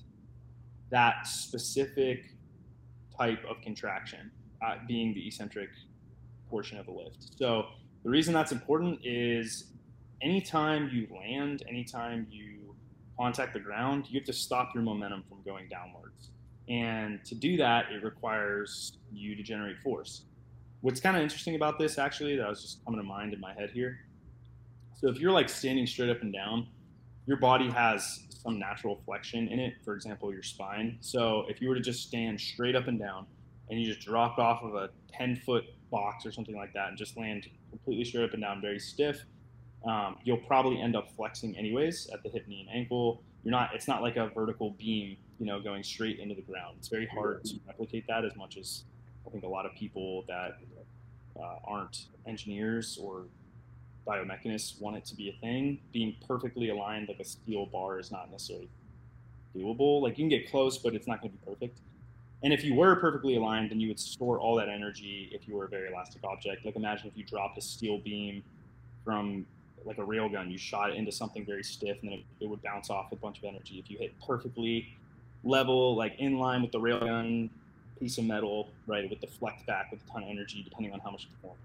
that 0.90 1.26
specific 1.26 2.26
type 3.16 3.42
of 3.50 3.60
contraction, 3.62 4.30
uh, 4.64 4.76
being 4.86 5.12
the 5.14 5.26
eccentric 5.26 5.70
portion 6.48 6.78
of 6.78 6.86
the 6.86 6.92
lift. 6.92 7.36
So 7.36 7.66
the 8.04 8.10
reason 8.10 8.32
that's 8.32 8.52
important 8.52 9.00
is 9.04 9.72
anytime 10.22 10.90
you 10.92 11.08
land, 11.14 11.64
anytime 11.68 12.26
you 12.30 12.74
contact 13.18 13.52
the 13.52 13.60
ground, 13.60 14.06
you 14.08 14.20
have 14.20 14.26
to 14.26 14.32
stop 14.32 14.74
your 14.74 14.82
momentum 14.84 15.24
from 15.28 15.38
going 15.44 15.68
downwards. 15.68 16.30
And 16.68 17.24
to 17.24 17.34
do 17.34 17.56
that, 17.56 17.86
it 17.90 18.04
requires 18.04 18.98
you 19.12 19.34
to 19.34 19.42
generate 19.42 19.78
force. 19.80 20.22
What's 20.80 21.00
kind 21.00 21.16
of 21.16 21.22
interesting 21.22 21.56
about 21.56 21.78
this, 21.78 21.98
actually, 21.98 22.36
that 22.36 22.48
was 22.48 22.62
just 22.62 22.84
coming 22.84 23.00
to 23.00 23.06
mind 23.06 23.34
in 23.34 23.40
my 23.40 23.52
head 23.54 23.70
here, 23.70 23.98
so 25.00 25.08
if 25.08 25.20
you're 25.20 25.32
like 25.32 25.48
standing 25.48 25.86
straight 25.86 26.10
up 26.10 26.22
and 26.22 26.32
down, 26.32 26.66
your 27.26 27.36
body 27.36 27.70
has 27.70 28.24
some 28.42 28.58
natural 28.58 29.00
flexion 29.04 29.48
in 29.48 29.60
it. 29.60 29.74
For 29.84 29.94
example, 29.94 30.32
your 30.32 30.42
spine. 30.42 30.98
So 31.00 31.44
if 31.48 31.60
you 31.60 31.68
were 31.68 31.76
to 31.76 31.80
just 31.80 32.02
stand 32.02 32.40
straight 32.40 32.74
up 32.74 32.88
and 32.88 32.98
down, 32.98 33.26
and 33.70 33.78
you 33.80 33.86
just 33.86 34.04
dropped 34.04 34.38
off 34.38 34.62
of 34.62 34.74
a 34.74 34.90
10 35.12 35.36
foot 35.36 35.64
box 35.90 36.26
or 36.26 36.32
something 36.32 36.56
like 36.56 36.72
that, 36.72 36.88
and 36.88 36.98
just 36.98 37.16
land 37.16 37.48
completely 37.70 38.04
straight 38.04 38.24
up 38.24 38.32
and 38.32 38.42
down, 38.42 38.60
very 38.60 38.80
stiff, 38.80 39.24
um, 39.86 40.16
you'll 40.24 40.38
probably 40.38 40.80
end 40.80 40.96
up 40.96 41.10
flexing 41.14 41.56
anyways 41.56 42.08
at 42.12 42.22
the 42.22 42.28
hip, 42.28 42.48
knee, 42.48 42.66
and 42.66 42.76
ankle. 42.76 43.22
You're 43.44 43.52
not. 43.52 43.70
It's 43.74 43.86
not 43.86 44.02
like 44.02 44.16
a 44.16 44.28
vertical 44.34 44.70
beam, 44.70 45.16
you 45.38 45.46
know, 45.46 45.60
going 45.60 45.84
straight 45.84 46.18
into 46.18 46.34
the 46.34 46.42
ground. 46.42 46.76
It's 46.78 46.88
very 46.88 47.06
hard 47.06 47.44
to 47.44 47.54
replicate 47.68 48.06
that 48.08 48.24
as 48.24 48.34
much 48.34 48.56
as 48.56 48.82
I 49.26 49.30
think 49.30 49.44
a 49.44 49.48
lot 49.48 49.64
of 49.64 49.74
people 49.74 50.24
that 50.26 50.58
uh, 51.38 51.56
aren't 51.64 52.06
engineers 52.26 52.98
or 53.00 53.26
biomechanists 54.06 54.80
want 54.80 54.96
it 54.96 55.04
to 55.06 55.14
be 55.14 55.28
a 55.28 55.32
thing, 55.40 55.78
being 55.92 56.16
perfectly 56.26 56.70
aligned 56.70 57.08
like 57.08 57.20
a 57.20 57.24
steel 57.24 57.66
bar 57.66 57.98
is 57.98 58.10
not 58.10 58.30
necessarily 58.30 58.68
doable. 59.54 60.02
Like 60.02 60.18
you 60.18 60.24
can 60.24 60.28
get 60.28 60.50
close, 60.50 60.78
but 60.78 60.94
it's 60.94 61.06
not 61.06 61.20
going 61.20 61.32
to 61.32 61.38
be 61.38 61.44
perfect. 61.44 61.80
And 62.42 62.52
if 62.52 62.62
you 62.62 62.74
were 62.74 62.94
perfectly 62.96 63.36
aligned, 63.36 63.70
then 63.70 63.80
you 63.80 63.88
would 63.88 63.98
store 63.98 64.38
all 64.38 64.54
that 64.56 64.68
energy 64.68 65.28
if 65.32 65.48
you 65.48 65.56
were 65.56 65.64
a 65.64 65.68
very 65.68 65.88
elastic 65.88 66.22
object. 66.24 66.64
Like 66.64 66.76
imagine 66.76 67.08
if 67.08 67.16
you 67.16 67.24
dropped 67.24 67.58
a 67.58 67.60
steel 67.60 67.98
beam 67.98 68.42
from 69.04 69.44
like 69.84 69.98
a 69.98 70.02
railgun, 70.02 70.50
you 70.50 70.58
shot 70.58 70.90
it 70.90 70.96
into 70.96 71.10
something 71.10 71.44
very 71.44 71.64
stiff, 71.64 71.98
and 72.02 72.10
then 72.10 72.18
it, 72.18 72.24
it 72.40 72.48
would 72.48 72.62
bounce 72.62 72.90
off 72.90 73.10
with 73.10 73.18
a 73.18 73.22
bunch 73.22 73.38
of 73.38 73.44
energy. 73.44 73.78
If 73.78 73.90
you 73.90 73.98
hit 73.98 74.12
perfectly 74.24 74.88
level, 75.44 75.96
like 75.96 76.14
in 76.18 76.38
line 76.38 76.62
with 76.62 76.72
the 76.72 76.80
railgun 76.80 77.50
piece 77.98 78.18
of 78.18 78.24
metal, 78.24 78.68
right, 78.86 79.08
with 79.08 79.20
the 79.20 79.26
flex 79.26 79.62
back 79.62 79.90
with 79.90 80.00
a 80.06 80.12
ton 80.12 80.22
of 80.22 80.28
energy, 80.28 80.62
depending 80.62 80.92
on 80.92 81.00
how 81.00 81.10
much 81.10 81.24
you 81.24 81.30
perform. 81.36 81.56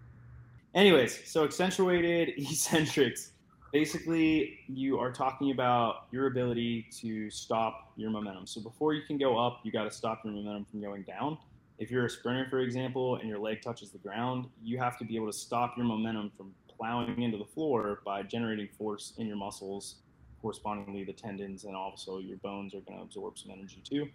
Anyways, 0.75 1.29
so 1.29 1.43
accentuated 1.43 2.29
eccentrics. 2.37 3.31
Basically, 3.71 4.59
you 4.67 4.99
are 4.99 5.11
talking 5.11 5.51
about 5.51 6.05
your 6.11 6.27
ability 6.27 6.87
to 7.01 7.29
stop 7.29 7.91
your 7.95 8.11
momentum. 8.11 8.45
So 8.45 8.61
before 8.61 8.93
you 8.93 9.01
can 9.01 9.17
go 9.17 9.37
up, 9.37 9.61
you 9.63 9.71
got 9.71 9.83
to 9.83 9.91
stop 9.91 10.21
your 10.23 10.33
momentum 10.33 10.65
from 10.69 10.81
going 10.81 11.03
down. 11.03 11.37
If 11.79 11.89
you're 11.89 12.05
a 12.05 12.09
sprinter, 12.09 12.47
for 12.49 12.59
example, 12.59 13.15
and 13.15 13.27
your 13.27 13.39
leg 13.39 13.61
touches 13.63 13.89
the 13.89 13.97
ground, 13.97 14.45
you 14.63 14.77
have 14.77 14.97
to 14.99 15.05
be 15.05 15.15
able 15.15 15.27
to 15.27 15.37
stop 15.37 15.75
your 15.75 15.87
momentum 15.87 16.31
from 16.37 16.53
plowing 16.67 17.21
into 17.21 17.37
the 17.37 17.45
floor 17.45 18.01
by 18.05 18.21
generating 18.21 18.67
force 18.77 19.13
in 19.17 19.27
your 19.27 19.37
muscles. 19.37 19.95
Correspondingly, 20.41 21.03
the 21.03 21.13
tendons 21.13 21.63
and 21.63 21.75
also 21.75 22.19
your 22.19 22.37
bones 22.37 22.75
are 22.75 22.81
going 22.81 22.97
to 22.97 23.03
absorb 23.03 23.39
some 23.39 23.51
energy 23.51 23.81
too. 23.83 24.07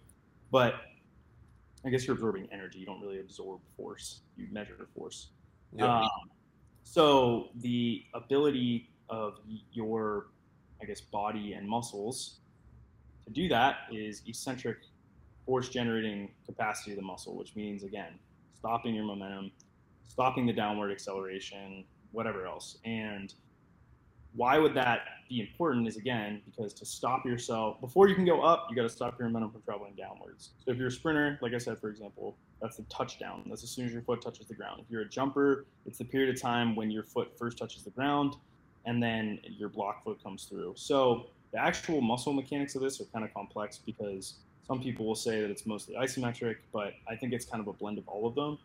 But 0.51 0.75
I 1.85 1.89
guess 1.89 2.05
you're 2.05 2.15
absorbing 2.15 2.47
energy. 2.51 2.79
You 2.79 2.85
don't 2.85 3.01
really 3.01 3.19
absorb 3.19 3.59
force. 3.75 4.21
You 4.37 4.47
measure 4.51 4.87
force. 4.95 5.29
Yeah. 5.73 5.99
Um, 5.99 6.09
so 6.83 7.49
the 7.55 8.03
ability 8.13 8.89
of 9.09 9.39
your, 9.71 10.27
I 10.81 10.85
guess, 10.85 11.01
body 11.01 11.53
and 11.53 11.67
muscles 11.67 12.39
to 13.25 13.31
do 13.31 13.47
that 13.49 13.77
is 13.91 14.21
eccentric 14.27 14.77
force 15.45 15.69
generating 15.69 16.31
capacity 16.45 16.91
of 16.91 16.97
the 16.97 17.03
muscle, 17.03 17.35
which 17.35 17.55
means 17.55 17.83
again, 17.83 18.19
stopping 18.55 18.95
your 18.95 19.05
momentum, 19.05 19.51
stopping 20.07 20.45
the 20.45 20.53
downward 20.53 20.91
acceleration, 20.91 21.85
whatever 22.11 22.45
else. 22.45 22.77
And 22.85 23.33
why 24.33 24.57
would 24.57 24.73
that 24.73 25.01
be 25.27 25.41
important 25.41 25.87
is 25.87 25.97
again 25.97 26.41
because 26.45 26.73
to 26.73 26.85
stop 26.85 27.25
yourself 27.25 27.79
before 27.81 28.07
you 28.07 28.15
can 28.15 28.25
go 28.25 28.41
up 28.41 28.67
you 28.69 28.75
got 28.75 28.83
to 28.83 28.89
stop 28.89 29.17
your 29.17 29.27
momentum 29.27 29.51
from 29.51 29.61
traveling 29.61 29.93
downwards 29.95 30.51
so 30.63 30.71
if 30.71 30.77
you're 30.77 30.87
a 30.87 30.91
sprinter 30.91 31.39
like 31.41 31.53
i 31.53 31.57
said 31.57 31.79
for 31.79 31.89
example 31.89 32.37
that's 32.61 32.77
the 32.77 32.83
touchdown 32.83 33.43
that's 33.47 33.63
as 33.63 33.69
soon 33.69 33.85
as 33.85 33.93
your 33.93 34.01
foot 34.01 34.21
touches 34.21 34.47
the 34.47 34.53
ground 34.53 34.79
if 34.79 34.89
you're 34.89 35.01
a 35.01 35.09
jumper 35.09 35.65
it's 35.85 35.97
the 35.97 36.05
period 36.05 36.33
of 36.33 36.41
time 36.41 36.75
when 36.75 36.91
your 36.91 37.03
foot 37.03 37.31
first 37.37 37.57
touches 37.57 37.83
the 37.83 37.91
ground 37.91 38.35
and 38.85 39.01
then 39.01 39.39
your 39.43 39.69
block 39.69 40.03
foot 40.03 40.21
comes 40.23 40.45
through 40.45 40.73
so 40.75 41.27
the 41.51 41.59
actual 41.59 42.01
muscle 42.01 42.33
mechanics 42.33 42.75
of 42.75 42.81
this 42.81 43.01
are 43.01 43.05
kind 43.05 43.25
of 43.25 43.33
complex 43.33 43.77
because 43.77 44.35
Some 44.69 44.79
people 44.79 45.03
will 45.07 45.15
say 45.15 45.41
that 45.41 45.49
it's 45.49 45.65
mostly 45.65 45.95
isometric, 45.95 46.57
but 46.71 46.93
I 47.09 47.15
think 47.15 47.33
it's 47.33 47.43
kind 47.43 47.59
of 47.59 47.67
a 47.67 47.73
blend 47.73 47.97
of 47.97 48.07
all 48.07 48.27
of 48.27 48.35
them. 48.35 48.59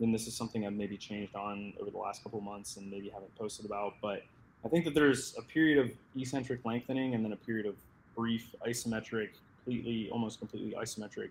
And 0.00 0.14
this 0.14 0.26
is 0.26 0.34
something 0.34 0.66
I've 0.66 0.72
maybe 0.72 0.96
changed 0.96 1.36
on 1.36 1.74
over 1.78 1.90
the 1.90 1.98
last 1.98 2.22
couple 2.22 2.40
months 2.40 2.78
and 2.78 2.90
maybe 2.90 3.10
haven't 3.10 3.34
posted 3.36 3.66
about. 3.66 3.96
But 4.00 4.22
I 4.64 4.68
think 4.68 4.86
that 4.86 4.94
there's 4.94 5.36
a 5.36 5.42
period 5.42 5.76
of 5.78 5.90
eccentric 6.16 6.64
lengthening 6.64 7.14
and 7.14 7.22
then 7.22 7.32
a 7.34 7.36
period 7.36 7.66
of 7.66 7.74
brief 8.16 8.48
isometric, 8.66 9.28
completely, 9.62 10.08
almost 10.10 10.38
completely 10.38 10.72
isometric 10.72 11.28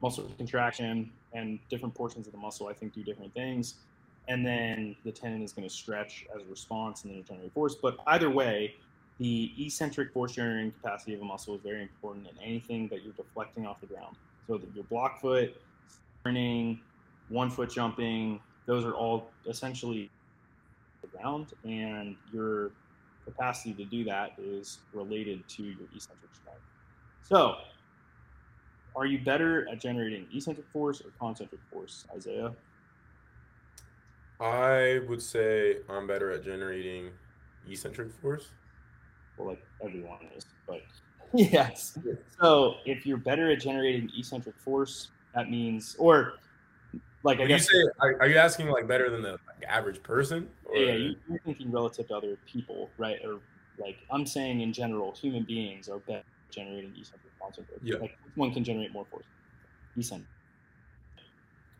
muscle 0.00 0.30
contraction, 0.38 1.10
and 1.32 1.58
different 1.68 1.94
portions 1.94 2.26
of 2.26 2.32
the 2.32 2.38
muscle 2.38 2.66
I 2.66 2.72
think 2.72 2.92
do 2.92 3.02
different 3.02 3.32
things. 3.34 3.74
And 4.28 4.46
then 4.46 4.94
the 5.04 5.12
tendon 5.12 5.42
is 5.42 5.52
going 5.52 5.66
to 5.66 5.74
stretch 5.74 6.26
as 6.34 6.42
a 6.42 6.50
response 6.50 7.04
and 7.04 7.14
then 7.14 7.24
generate 7.24 7.52
force. 7.52 7.74
But 7.74 7.98
either 8.06 8.30
way, 8.30 8.74
the 9.18 9.52
eccentric 9.58 10.12
force 10.12 10.32
generating 10.32 10.72
capacity 10.72 11.14
of 11.14 11.20
a 11.20 11.24
muscle 11.24 11.54
is 11.54 11.60
very 11.62 11.82
important 11.82 12.26
in 12.26 12.42
anything 12.42 12.88
that 12.88 13.02
you're 13.02 13.12
deflecting 13.14 13.66
off 13.66 13.80
the 13.80 13.86
ground. 13.86 14.16
So 14.46 14.58
that 14.58 14.74
your 14.74 14.84
block 14.84 15.20
foot, 15.20 15.60
sprinting, 16.20 16.80
one 17.28 17.50
foot 17.50 17.70
jumping, 17.70 18.40
those 18.66 18.84
are 18.84 18.92
all 18.92 19.30
essentially 19.48 20.10
ground, 21.20 21.52
and 21.64 22.16
your 22.32 22.70
capacity 23.24 23.72
to 23.74 23.84
do 23.84 24.04
that 24.04 24.32
is 24.38 24.78
related 24.92 25.46
to 25.48 25.62
your 25.62 25.88
eccentric 25.94 26.34
strength. 26.34 26.60
So, 27.22 27.56
are 28.96 29.06
you 29.06 29.18
better 29.18 29.68
at 29.70 29.80
generating 29.80 30.26
eccentric 30.32 30.66
force 30.72 31.00
or 31.00 31.10
concentric 31.18 31.60
force, 31.72 32.04
Isaiah? 32.14 32.52
I 34.40 35.00
would 35.08 35.22
say 35.22 35.78
I'm 35.88 36.06
better 36.06 36.30
at 36.30 36.44
generating 36.44 37.10
eccentric 37.68 38.12
force. 38.20 38.48
Well, 39.36 39.48
like 39.48 39.62
everyone 39.84 40.18
is, 40.36 40.46
but 40.66 40.80
yes. 41.34 41.98
So 42.40 42.76
if 42.86 43.06
you're 43.06 43.18
better 43.18 43.50
at 43.52 43.60
generating 43.60 44.10
eccentric 44.16 44.58
force, 44.58 45.08
that 45.34 45.50
means, 45.50 45.94
or 45.98 46.34
like 47.22 47.36
I 47.36 47.40
When 47.40 47.48
guess, 47.48 47.70
you 47.72 47.84
say, 47.84 47.90
are, 48.00 48.20
are 48.20 48.28
you 48.28 48.36
asking 48.36 48.68
like 48.68 48.88
better 48.88 49.10
than 49.10 49.22
the 49.22 49.32
like, 49.32 49.64
average 49.68 50.02
person? 50.02 50.48
Or, 50.64 50.76
yeah, 50.76 50.94
you, 50.94 51.16
you're 51.28 51.40
thinking 51.40 51.70
relative 51.70 52.08
to 52.08 52.16
other 52.16 52.38
people, 52.46 52.90
right? 52.98 53.18
Or 53.24 53.40
like 53.78 53.98
I'm 54.10 54.26
saying 54.26 54.60
in 54.60 54.72
general, 54.72 55.12
human 55.12 55.44
beings 55.44 55.88
are 55.88 55.98
better 55.98 56.18
at 56.18 56.50
generating 56.50 56.94
eccentric 56.98 57.29
concentric. 57.40 57.80
Yeah. 57.82 57.98
Like 57.98 58.16
one 58.34 58.52
can 58.52 58.64
generate 58.64 58.92
more 58.92 59.04
force. 59.04 59.24
Eccentric. 59.96 60.28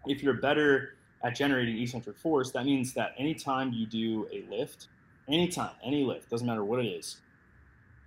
If 0.06 0.22
you're 0.22 0.34
better 0.34 0.94
at 1.22 1.36
generating 1.36 1.78
eccentric 1.78 2.18
force, 2.18 2.50
that 2.52 2.64
means 2.64 2.94
that 2.94 3.14
anytime 3.18 3.72
you 3.72 3.86
do 3.86 4.28
a 4.32 4.44
lift, 4.50 4.88
anytime, 5.28 5.72
any 5.84 6.04
lift, 6.04 6.30
doesn't 6.30 6.46
matter 6.46 6.64
what 6.64 6.80
it 6.80 6.88
is, 6.88 7.18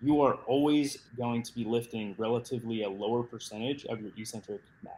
you 0.01 0.21
are 0.21 0.33
always 0.47 0.97
going 1.17 1.43
to 1.43 1.53
be 1.53 1.63
lifting 1.63 2.15
relatively 2.17 2.83
a 2.83 2.89
lower 2.89 3.23
percentage 3.23 3.85
of 3.85 4.01
your 4.01 4.11
eccentric 4.17 4.61
max. 4.83 4.97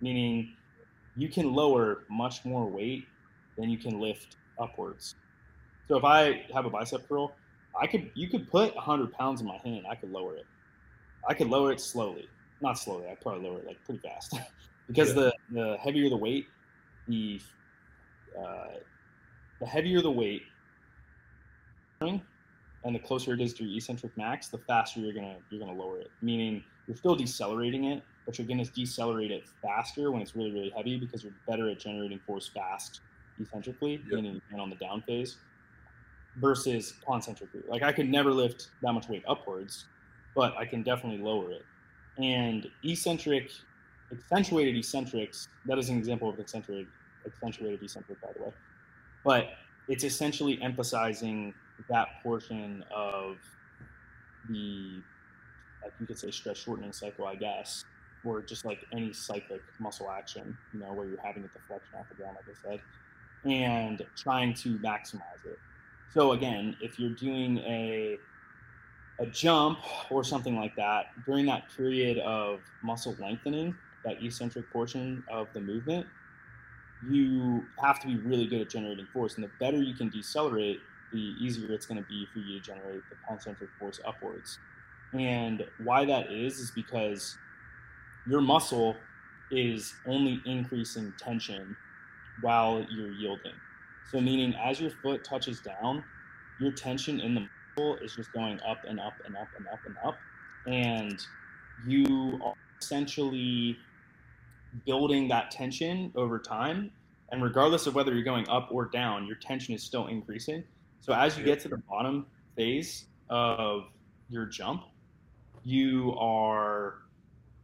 Meaning 0.00 0.54
you 1.16 1.28
can 1.28 1.52
lower 1.52 2.04
much 2.08 2.44
more 2.44 2.66
weight 2.66 3.04
than 3.56 3.68
you 3.68 3.76
can 3.76 4.00
lift 4.00 4.36
upwards. 4.58 5.16
So 5.88 5.96
if 5.96 6.04
I 6.04 6.44
have 6.54 6.64
a 6.64 6.70
bicep 6.70 7.08
curl, 7.08 7.32
I 7.78 7.86
could 7.86 8.10
you 8.14 8.28
could 8.28 8.50
put 8.50 8.74
100 8.74 9.12
pounds 9.12 9.40
in 9.40 9.46
my 9.46 9.58
hand, 9.58 9.86
I 9.90 9.94
could 9.94 10.12
lower 10.12 10.36
it. 10.36 10.46
I 11.26 11.34
could 11.34 11.48
lower 11.48 11.72
it 11.72 11.80
slowly, 11.80 12.30
not 12.60 12.78
slowly. 12.78 13.08
I 13.08 13.16
probably 13.20 13.48
lower 13.48 13.58
it 13.60 13.66
like 13.66 13.82
pretty 13.84 14.00
fast, 14.00 14.38
because 14.88 15.08
Yeah. 15.14 15.14
the 15.14 15.34
the 15.50 15.76
heavier 15.78 16.08
the 16.10 16.16
weight, 16.16 16.54
the 17.06 17.40
uh, 18.38 18.74
the 19.60 19.66
heavier 19.66 20.02
the 20.02 20.10
weight, 20.12 20.42
and 22.00 22.94
the 22.94 22.98
closer 23.00 23.34
it 23.34 23.40
is 23.40 23.54
to 23.54 23.64
your 23.64 23.76
eccentric 23.76 24.16
max, 24.16 24.48
the 24.48 24.58
faster 24.58 25.00
you're 25.00 25.14
gonna 25.14 25.38
you're 25.50 25.60
gonna 25.60 25.76
lower 25.78 26.00
it. 26.00 26.12
Meaning 26.22 26.64
you're 26.86 26.96
still 26.96 27.16
decelerating 27.16 27.84
it, 27.84 28.04
but 28.26 28.38
you're 28.38 28.46
gonna 28.46 28.64
decelerate 28.64 29.30
it 29.30 29.48
faster 29.62 30.12
when 30.12 30.22
it's 30.22 30.36
really 30.36 30.52
really 30.52 30.72
heavy 30.76 30.98
because 30.98 31.22
you're 31.24 31.32
better 31.46 31.70
at 31.70 31.80
generating 31.80 32.20
force 32.20 32.50
fast 32.54 33.02
eccentrically, 33.40 34.04
Yep. 34.06 34.14
meaning 34.22 34.40
and 34.50 34.60
on 34.60 34.70
the 34.70 34.76
down 34.76 35.02
phase, 35.06 35.38
versus 36.36 36.98
concentrically. 37.06 37.62
Like 37.66 37.82
I 37.82 37.92
could 37.92 38.08
never 38.08 38.32
lift 38.32 38.68
that 38.82 38.92
much 38.92 39.08
weight 39.08 39.24
upwards, 39.28 39.88
but 40.38 40.56
I 40.56 40.66
can 40.66 40.84
definitely 40.84 41.18
lower 41.18 41.50
it. 41.50 41.64
And 42.16 42.70
eccentric, 42.84 43.50
accentuated 44.12 44.76
eccentrics, 44.76 45.48
that 45.66 45.78
is 45.78 45.88
an 45.88 45.98
example 45.98 46.30
of 46.30 46.38
accentuated, 46.38 46.86
accentuated 47.26 47.82
eccentric, 47.82 48.20
by 48.22 48.28
the 48.36 48.44
way. 48.44 48.52
But 49.24 49.48
it's 49.88 50.04
essentially 50.04 50.62
emphasizing 50.62 51.54
that 51.90 52.22
portion 52.22 52.84
of 52.94 53.38
the, 54.48 55.02
like 55.82 55.92
you 55.98 56.06
could 56.06 56.16
say, 56.16 56.30
stretch 56.30 56.62
shortening 56.62 56.92
cycle, 56.92 57.26
I 57.26 57.34
guess, 57.34 57.84
or 58.24 58.40
just 58.40 58.64
like 58.64 58.86
any 58.92 59.12
cyclic 59.12 59.62
muscle 59.80 60.08
action, 60.08 60.56
you 60.72 60.78
know, 60.78 60.92
where 60.92 61.08
you're 61.08 61.20
having 61.20 61.42
a 61.42 61.48
deflection 61.48 61.98
off 61.98 62.08
the 62.10 62.14
ground, 62.14 62.36
like 62.36 62.56
I 62.56 62.70
said, 62.70 62.80
and 63.44 64.06
trying 64.16 64.54
to 64.54 64.78
maximize 64.78 65.44
it. 65.44 65.58
So 66.14 66.30
again, 66.30 66.76
if 66.80 66.96
you're 66.96 67.10
doing 67.10 67.58
a 67.58 68.18
a 69.20 69.26
jump 69.26 69.78
or 70.10 70.22
something 70.22 70.56
like 70.56 70.74
that 70.76 71.06
during 71.26 71.46
that 71.46 71.64
period 71.76 72.18
of 72.18 72.60
muscle 72.82 73.16
lengthening, 73.18 73.74
that 74.04 74.22
eccentric 74.22 74.70
portion 74.70 75.24
of 75.30 75.48
the 75.54 75.60
movement, 75.60 76.06
you 77.08 77.64
have 77.82 78.00
to 78.00 78.06
be 78.06 78.16
really 78.16 78.46
good 78.46 78.60
at 78.60 78.70
generating 78.70 79.06
force. 79.12 79.34
And 79.34 79.44
the 79.44 79.50
better 79.60 79.82
you 79.82 79.94
can 79.94 80.08
decelerate, 80.08 80.80
the 81.12 81.34
easier 81.40 81.72
it's 81.72 81.86
going 81.86 82.02
to 82.02 82.08
be 82.08 82.26
for 82.32 82.40
you 82.40 82.58
to 82.58 82.64
generate 82.64 83.02
the 83.10 83.16
concentric 83.26 83.70
force 83.78 84.00
upwards. 84.06 84.58
And 85.12 85.64
why 85.82 86.04
that 86.04 86.30
is, 86.30 86.58
is 86.58 86.70
because 86.70 87.36
your 88.26 88.40
muscle 88.40 88.96
is 89.50 89.94
only 90.06 90.40
increasing 90.44 91.12
tension 91.18 91.76
while 92.42 92.86
you're 92.90 93.12
yielding. 93.12 93.54
So, 94.10 94.20
meaning 94.20 94.54
as 94.54 94.80
your 94.80 94.90
foot 94.90 95.24
touches 95.24 95.60
down, 95.60 96.04
your 96.60 96.72
tension 96.72 97.20
in 97.20 97.34
the 97.34 97.46
is 98.02 98.14
just 98.14 98.32
going 98.32 98.60
up 98.60 98.78
and 98.86 99.00
up 99.00 99.14
and 99.24 99.36
up 99.36 99.48
and 99.56 99.66
up 99.68 99.78
and 99.86 99.96
up. 100.04 100.16
And 100.66 101.18
you 101.86 102.38
are 102.44 102.54
essentially 102.80 103.76
building 104.84 105.28
that 105.28 105.50
tension 105.50 106.12
over 106.14 106.38
time. 106.38 106.90
And 107.30 107.42
regardless 107.42 107.86
of 107.86 107.94
whether 107.94 108.14
you're 108.14 108.24
going 108.24 108.48
up 108.48 108.68
or 108.70 108.86
down, 108.86 109.26
your 109.26 109.36
tension 109.36 109.74
is 109.74 109.82
still 109.82 110.06
increasing. 110.06 110.64
So 111.00 111.12
as 111.12 111.38
you 111.38 111.44
get 111.44 111.60
to 111.60 111.68
the 111.68 111.76
bottom 111.76 112.26
phase 112.56 113.06
of 113.30 113.84
your 114.28 114.46
jump, 114.46 114.84
you 115.64 116.14
are 116.18 116.94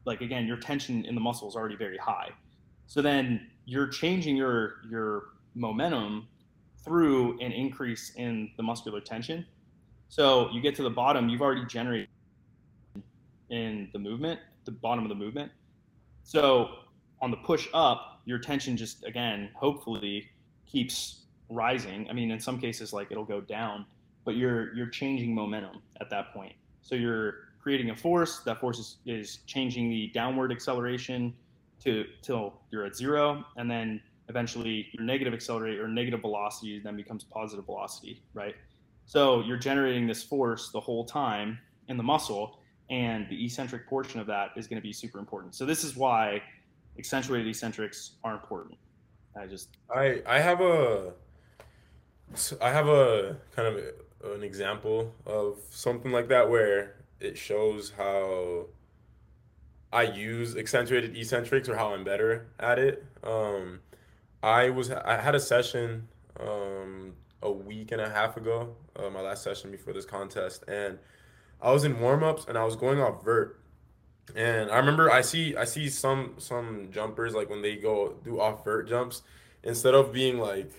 like 0.05 0.21
again, 0.21 0.47
your 0.47 0.59
tension 0.59 1.05
in 1.05 1.15
the 1.15 1.21
muscle 1.21 1.49
is 1.49 1.57
already 1.57 1.77
very 1.77 1.99
high. 1.99 2.31
So 2.87 3.01
then 3.01 3.49
you're 3.65 3.89
changing 3.89 4.37
your 4.37 4.77
your 4.89 5.25
momentum 5.55 6.29
through 6.85 7.41
an 7.41 7.53
increase 7.53 8.13
in 8.17 8.51
the 8.57 8.63
muscular 8.63 9.01
tension. 9.01 9.47
So 10.09 10.51
you 10.51 10.61
get 10.61 10.75
to 10.77 10.83
the 10.83 10.91
bottom, 10.91 11.29
you've 11.29 11.43
already 11.43 11.65
generated 11.67 12.09
in 13.51 13.89
the 13.93 13.99
movement, 13.99 14.41
the 14.65 14.71
bottom 14.71 15.05
of 15.05 15.09
the 15.09 15.15
movement. 15.15 15.51
So 16.23 16.71
on 17.21 17.31
the 17.31 17.37
push 17.39 17.69
up, 17.75 18.21
your 18.25 18.39
tension 18.39 18.77
just 18.77 19.05
again, 19.05 19.51
hopefully 19.55 20.31
keeps 20.67 21.25
rising. 21.51 22.09
I 22.09 22.13
mean, 22.13 22.31
in 22.31 22.41
some 22.41 22.59
cases 22.59 22.93
like 22.93 23.11
it'll 23.11 23.25
go 23.25 23.41
down, 23.41 23.85
but 24.25 24.37
you're 24.37 24.75
you're 24.75 24.89
changing 24.89 25.35
momentum 25.35 25.83
at 26.01 26.11
that 26.11 26.33
point. 26.33 26.55
So 26.83 26.95
you're 26.95 27.35
creating 27.61 27.91
a 27.91 27.97
force, 27.97 28.41
that 28.41 28.61
force 28.61 28.79
is, 28.79 28.97
is 29.07 29.39
changing 29.47 29.89
the 29.89 30.09
downward 30.09 30.53
acceleration 30.53 31.35
to 31.83 32.05
till 32.23 32.55
you're 32.71 32.85
at 32.85 32.95
zero 32.95 33.45
and 33.57 33.71
then 33.71 34.01
eventually 34.29 34.89
your 34.93 35.03
negative 35.05 35.35
accelerate 35.35 35.79
or 35.79 35.89
negative 35.89 36.21
velocity 36.21 36.79
then 36.79 36.97
becomes 36.97 37.25
positive 37.25 37.65
velocity, 37.67 38.23
right? 38.33 38.55
So 39.07 39.43
you're 39.43 39.59
generating 39.59 40.07
this 40.07 40.23
force 40.23 40.71
the 40.71 40.81
whole 40.81 41.05
time 41.05 41.59
in 41.89 41.97
the 41.97 42.03
muscle, 42.03 42.59
and 42.91 43.29
the 43.29 43.45
eccentric 43.45 43.87
portion 43.89 44.21
of 44.21 44.27
that 44.27 44.51
is 44.57 44.67
going 44.67 44.81
to 44.81 44.83
be 44.83 44.93
super 44.93 45.19
important. 45.19 45.55
So 45.55 45.67
this 45.67 45.85
is 45.85 45.97
why 45.97 46.43
accentuated 46.99 47.47
eccentrics 47.47 48.13
are 48.25 48.35
important. 48.35 48.79
I 49.37 49.47
just 49.47 49.77
I 49.95 50.23
I 50.27 50.39
have 50.39 50.61
a 50.61 51.13
I 52.61 52.71
have 52.71 52.89
a 52.89 53.37
kind 53.55 53.69
of 53.69 53.85
an 54.33 54.43
example 54.43 55.13
of 55.27 55.59
something 55.71 56.13
like 56.13 56.29
that 56.29 56.49
where 56.49 56.97
it 57.21 57.37
shows 57.37 57.93
how 57.97 58.67
I 59.93 60.03
use 60.03 60.57
accentuated 60.57 61.17
eccentrics 61.17 61.69
or 61.69 61.77
how 61.77 61.95
I'm 61.95 62.05
better 62.05 62.47
at 62.59 62.79
it. 62.79 63.05
Um, 63.23 63.81
I 64.43 64.71
was 64.71 64.91
I 64.91 65.21
had 65.21 65.35
a 65.35 65.41
session 65.41 66.09
um, 66.41 67.15
a 67.45 67.53
week 67.53 67.93
and 67.93 68.01
a 68.01 68.11
half 68.11 68.37
ago, 68.37 68.75
uh, 68.97 69.11
my 69.11 69.21
last 69.21 69.45
session 69.45 69.71
before 69.71 69.93
this 69.93 70.07
contest, 70.07 70.65
and 70.69 70.99
I 71.63 71.71
was 71.73 71.85
in 71.85 72.01
warm-ups 72.01 72.47
and 72.49 72.59
I 72.59 72.65
was 72.65 72.77
going 72.77 73.01
off 73.01 73.25
vert. 73.25 73.61
And 74.35 74.71
I 74.71 74.79
remember 74.79 75.11
I 75.11 75.21
see 75.23 75.55
I 75.57 75.65
see 75.65 75.89
some 75.91 76.35
some 76.39 76.89
jumpers 76.91 77.35
like 77.35 77.51
when 77.51 77.63
they 77.63 77.77
go 77.77 78.15
do 78.25 78.41
off 78.41 78.65
vert 78.65 78.89
jumps, 78.89 79.23
instead 79.63 79.95
of 79.95 80.13
being 80.13 80.39
like 80.39 80.73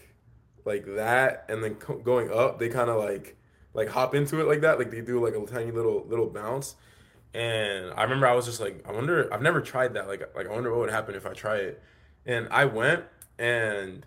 like 0.65 0.85
that 0.95 1.45
and 1.49 1.63
then 1.63 1.75
co- 1.75 1.99
going 1.99 2.31
up, 2.31 2.59
they 2.59 2.69
kind 2.69 2.89
of 2.89 2.97
like 2.97 3.37
like 3.73 3.89
hop 3.89 4.15
into 4.15 4.39
it 4.41 4.47
like 4.47 4.61
that, 4.61 4.79
like 4.79 4.89
they 4.91 5.01
do 5.01 5.23
like 5.23 5.35
a 5.35 5.45
tiny 5.45 5.71
little 5.71 6.05
little 6.07 6.27
bounce. 6.27 6.75
and 7.33 7.91
I 7.95 8.03
remember 8.03 8.27
I 8.27 8.33
was 8.33 8.45
just 8.45 8.59
like, 8.61 8.83
I 8.87 8.91
wonder. 8.93 9.31
I've 9.33 9.41
never 9.41 9.61
tried 9.61 9.93
that. 9.95 10.07
Like, 10.07 10.23
like 10.35 10.47
I 10.47 10.51
wonder 10.51 10.71
what 10.71 10.79
would 10.81 10.89
happen 10.91 11.15
if 11.15 11.25
I 11.25 11.33
try 11.33 11.57
it. 11.57 11.81
And 12.25 12.47
I 12.49 12.65
went 12.65 13.03
and 13.37 14.05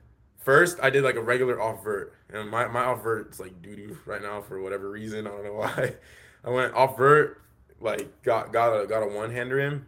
first 0.48 0.80
I 0.82 0.88
did 0.88 1.04
like 1.04 1.16
a 1.16 1.20
regular 1.20 1.60
off 1.60 1.84
vert, 1.84 2.14
and 2.32 2.48
my 2.48 2.66
my 2.68 2.82
off 2.82 3.02
vert's 3.02 3.38
like 3.38 3.60
doo 3.60 3.76
doo 3.76 3.98
right 4.06 4.22
now 4.22 4.40
for 4.40 4.62
whatever 4.62 4.88
reason. 4.88 5.26
I 5.26 5.30
don't 5.30 5.44
know 5.44 5.52
why. 5.52 5.96
I 6.44 6.48
went 6.48 6.72
off 6.72 6.96
vert, 6.96 7.42
like 7.82 8.22
got 8.22 8.50
got 8.50 8.72
a 8.72 8.86
got 8.86 9.02
a 9.02 9.06
one 9.08 9.30
hander 9.30 9.60
in. 9.60 9.84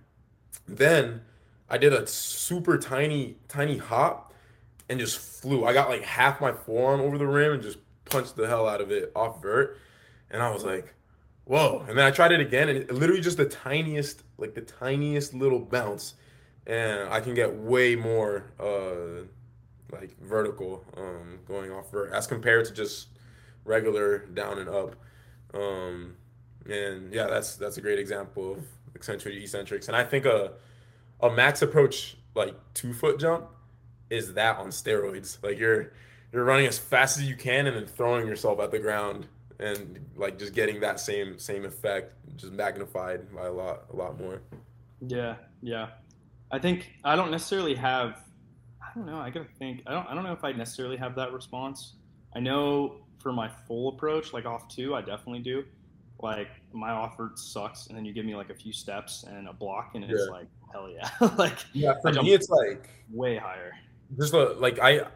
Then 0.69 1.23
I 1.71 1.79
did 1.79 1.95
a 1.95 2.07
super 2.07 2.77
tiny 2.77 3.37
tiny 3.49 3.79
hop 3.79 4.35
and 4.91 5.01
just 5.01 5.19
flew. 5.19 5.65
I 5.65 5.73
got 5.73 5.89
like 5.89 6.03
half 6.03 6.43
my 6.43 6.53
forearm 6.53 7.01
over 7.01 7.17
the 7.17 7.27
rim 7.27 7.55
and 7.55 7.63
just 7.63 7.79
punched 8.05 8.37
the 8.37 8.47
hell 8.47 8.69
out 8.69 8.83
of 8.83 8.91
it 8.91 9.13
off 9.17 9.41
vert. 9.41 9.79
And 10.31 10.43
I 10.43 10.51
was 10.51 10.63
like, 10.63 10.95
whoa. 11.47 11.87
And 11.89 11.97
then 11.97 12.05
I 12.05 12.11
tried 12.11 12.33
it 12.33 12.41
again 12.41 12.69
and 12.69 12.79
it, 12.81 12.93
literally 12.93 13.23
just 13.23 13.39
the 13.39 13.47
tiniest, 13.47 14.25
like 14.37 14.55
the 14.55 14.61
tiniest 14.61 15.33
little 15.33 15.61
bounce. 15.61 16.17
And 16.67 17.09
I 17.09 17.21
can 17.21 17.33
get 17.33 17.55
way 17.57 17.97
more 17.97 18.53
uh 18.61 19.25
like 19.93 20.19
vertical 20.21 20.85
um 20.97 21.39
going 21.47 21.71
off 21.71 21.91
vert 21.91 22.13
as 22.13 22.27
compared 22.27 22.65
to 22.67 22.73
just 22.73 23.09
regular 23.65 24.27
down 24.27 24.59
and 24.59 24.69
up. 24.69 24.97
Um 25.55 26.17
and 26.69 27.13
yeah, 27.13 27.27
that's 27.27 27.57
that's 27.57 27.77
a 27.77 27.81
great 27.81 27.99
example 27.99 28.53
of 28.53 28.65
eccentric 28.95 29.35
eccentrics. 29.35 29.89
And 29.89 29.97
I 29.97 30.05
think 30.05 30.25
a 30.25 30.53
a 31.21 31.31
max 31.31 31.63
approach 31.63 32.17
like 32.35 32.55
two 32.75 32.93
foot 32.93 33.19
jump 33.19 33.47
is 34.09 34.35
that 34.35 34.59
on 34.59 34.69
steroids. 34.69 35.43
Like 35.43 35.59
you're 35.59 35.93
you're 36.33 36.45
running 36.45 36.67
as 36.67 36.79
fast 36.79 37.19
as 37.19 37.29
you 37.29 37.37
can 37.37 37.67
and 37.67 37.77
then 37.77 37.87
throwing 37.87 38.27
yourself 38.27 38.61
at 38.61 38.71
the 38.71 38.79
ground 38.79 39.27
and 39.59 40.05
like 40.17 40.39
just 40.39 40.55
getting 40.55 40.81
that 40.81 41.01
same 41.01 41.39
same 41.39 41.65
effect 41.65 42.15
just 42.37 42.53
magnified 42.53 43.35
by 43.35 43.47
a 43.47 43.53
lot 43.53 43.85
a 43.93 43.97
lot 43.97 44.19
more. 44.19 44.41
Yeah, 45.07 45.37
yeah. 45.63 45.89
I 46.51 46.59
think 46.59 46.93
I 47.05 47.17
don't 47.17 47.31
necessarily 47.31 47.75
have 47.75 48.23
I 48.91 48.99
don't 48.99 49.07
know, 49.07 49.19
I 49.19 49.31
gotta 49.31 49.47
think. 49.59 49.83
I 49.87 49.93
don't 49.93 50.07
I 50.09 50.15
don't 50.15 50.25
know 50.25 50.33
if 50.33 50.45
I 50.45 50.53
necessarily 50.53 50.97
have 50.97 51.15
that 51.17 51.33
response. 51.33 51.95
I 52.35 52.41
know 52.41 52.97
for 53.19 53.33
my 53.33 53.49
full 53.67 53.91
approach, 53.91 54.33
like 54.33 54.47
off 54.47 54.69
two, 54.69 54.95
I 54.95 55.01
definitely 55.01 55.41
do. 55.41 55.65
Like 56.23 56.49
my 56.73 56.91
offer 56.91 57.33
sucks 57.35 57.87
and 57.87 57.97
then 57.97 58.05
you 58.05 58.13
give 58.13 58.27
me 58.27 58.35
like 58.35 58.51
a 58.51 58.55
few 58.55 58.73
steps 58.73 59.25
and 59.25 59.49
a 59.49 59.53
block 59.53 59.93
and 59.95 60.05
it's 60.05 60.25
yeah. 60.27 60.33
like 60.33 60.47
hell 60.73 60.89
yeah. 60.91 61.09
like 61.39 61.57
yeah, 61.73 61.95
for 62.03 62.13
me 62.13 62.35
it's 62.35 62.51
like 62.51 62.91
way 63.11 63.37
higher. 63.37 63.73
Just 64.19 64.35
like 64.35 64.79
I 64.81 65.07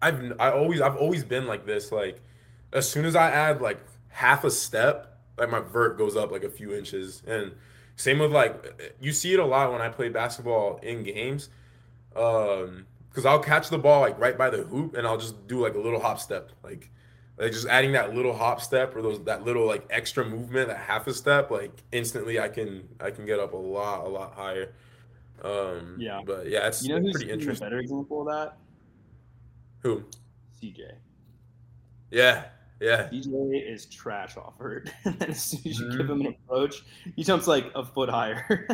I've 0.00 0.32
I 0.38 0.50
always 0.52 0.80
I've 0.80 0.96
always 0.96 1.24
been 1.24 1.46
like 1.46 1.66
this. 1.66 1.92
Like 1.92 2.20
as 2.72 2.88
soon 2.88 3.04
as 3.04 3.16
I 3.16 3.30
add 3.30 3.60
like 3.60 3.80
half 4.08 4.44
a 4.44 4.50
step, 4.50 5.18
like 5.36 5.50
my 5.50 5.60
vert 5.60 5.98
goes 5.98 6.16
up 6.16 6.30
like 6.30 6.44
a 6.44 6.50
few 6.50 6.72
inches. 6.74 7.22
And 7.26 7.52
same 7.96 8.18
with 8.18 8.32
like 8.32 8.94
you 9.00 9.12
see 9.12 9.34
it 9.34 9.40
a 9.40 9.44
lot 9.44 9.72
when 9.72 9.80
I 9.80 9.88
play 9.88 10.08
basketball 10.08 10.78
in 10.82 11.02
games. 11.02 11.48
Um 12.14 12.86
because 13.16 13.24
I'll 13.24 13.42
catch 13.42 13.70
the 13.70 13.78
ball 13.78 14.02
like 14.02 14.20
right 14.20 14.36
by 14.36 14.50
the 14.50 14.58
hoop 14.58 14.94
and 14.94 15.06
I'll 15.06 15.16
just 15.16 15.46
do 15.48 15.58
like 15.58 15.74
a 15.74 15.78
little 15.78 15.98
hop 15.98 16.20
step. 16.20 16.52
Like 16.62 16.90
like 17.38 17.50
just 17.50 17.66
adding 17.66 17.92
that 17.92 18.14
little 18.14 18.36
hop 18.36 18.60
step 18.60 18.94
or 18.94 19.00
those 19.00 19.24
that 19.24 19.42
little 19.42 19.66
like 19.66 19.86
extra 19.88 20.22
movement, 20.22 20.68
that 20.68 20.76
half 20.76 21.06
a 21.06 21.14
step, 21.14 21.50
like 21.50 21.82
instantly 21.92 22.38
I 22.38 22.48
can 22.48 22.86
I 23.00 23.10
can 23.10 23.24
get 23.24 23.40
up 23.40 23.54
a 23.54 23.56
lot, 23.56 24.04
a 24.04 24.08
lot 24.08 24.34
higher. 24.34 24.74
Um 25.42 25.96
yeah. 25.98 26.20
But 26.26 26.50
yeah, 26.50 26.66
it's 26.66 26.86
you 26.86 26.94
know 26.94 27.10
pretty 27.10 27.30
interesting. 27.30 27.66
A 27.66 27.70
better 27.70 27.80
example 27.80 28.20
of 28.20 28.26
that? 28.26 28.58
Who? 29.78 30.04
CJ. 30.62 30.92
Yeah, 32.10 32.44
yeah. 32.80 33.08
CJ 33.08 33.72
is 33.72 33.86
trash 33.86 34.36
offered. 34.36 34.92
and 35.04 35.18
then 35.18 35.30
as 35.30 35.42
soon 35.42 35.60
as 35.64 35.78
you 35.78 35.86
mm-hmm. 35.86 35.98
give 35.98 36.10
him 36.10 36.20
an 36.22 36.26
approach, 36.28 36.82
he 37.14 37.22
jumps 37.22 37.46
like 37.46 37.70
a 37.74 37.84
foot 37.84 38.08
higher. 38.08 38.66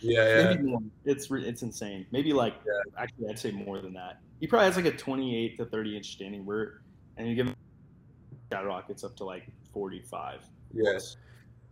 yeah, 0.00 0.50
yeah. 0.60 0.76
It's 1.04 1.28
it's 1.30 1.62
insane. 1.62 2.06
Maybe 2.10 2.32
like 2.32 2.54
yeah. 2.66 3.02
actually 3.02 3.28
I'd 3.30 3.38
say 3.38 3.50
more 3.50 3.80
than 3.80 3.94
that. 3.94 4.20
He 4.40 4.46
probably 4.46 4.66
has 4.66 4.76
like 4.76 4.86
a 4.86 4.96
28 4.96 5.56
to 5.56 5.64
30 5.64 5.96
inch 5.96 6.12
standing 6.12 6.44
vert, 6.44 6.82
and 7.16 7.28
you 7.28 7.34
give 7.34 7.46
him 7.46 7.54
rockets 8.52 9.04
up 9.04 9.16
to 9.16 9.24
like 9.24 9.46
45. 9.72 10.42
Yes. 10.74 11.16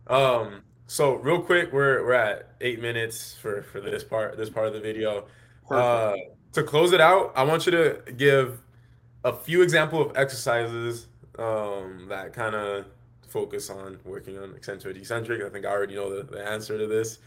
Um. 0.07 0.61
So 0.87 1.15
real 1.15 1.41
quick, 1.41 1.73
we're 1.73 2.03
we're 2.03 2.13
at 2.13 2.55
eight 2.61 2.81
minutes 2.81 3.33
for 3.33 3.63
for 3.63 3.81
this 3.81 4.03
part 4.03 4.37
this 4.37 4.49
part 4.49 4.67
of 4.67 4.73
the 4.73 4.79
video. 4.79 5.25
Uh, 5.69 6.13
to 6.53 6.63
close 6.63 6.93
it 6.93 7.01
out, 7.01 7.33
I 7.35 7.43
want 7.43 7.65
you 7.65 7.71
to 7.71 8.01
give 8.15 8.61
a 9.23 9.33
few 9.33 9.63
example 9.63 9.99
of 9.99 10.15
exercises 10.15 11.07
um, 11.39 12.07
that 12.09 12.33
kind 12.33 12.55
of 12.55 12.85
focus 13.27 13.69
on 13.69 13.99
working 14.05 14.37
on 14.37 14.53
eccentric 14.55 14.97
eccentric. 14.97 15.41
I 15.43 15.49
think 15.49 15.65
I 15.65 15.69
already 15.69 15.95
know 15.95 16.15
the, 16.15 16.23
the 16.23 16.47
answer 16.47 16.77
to 16.77 16.87
this, 16.87 17.19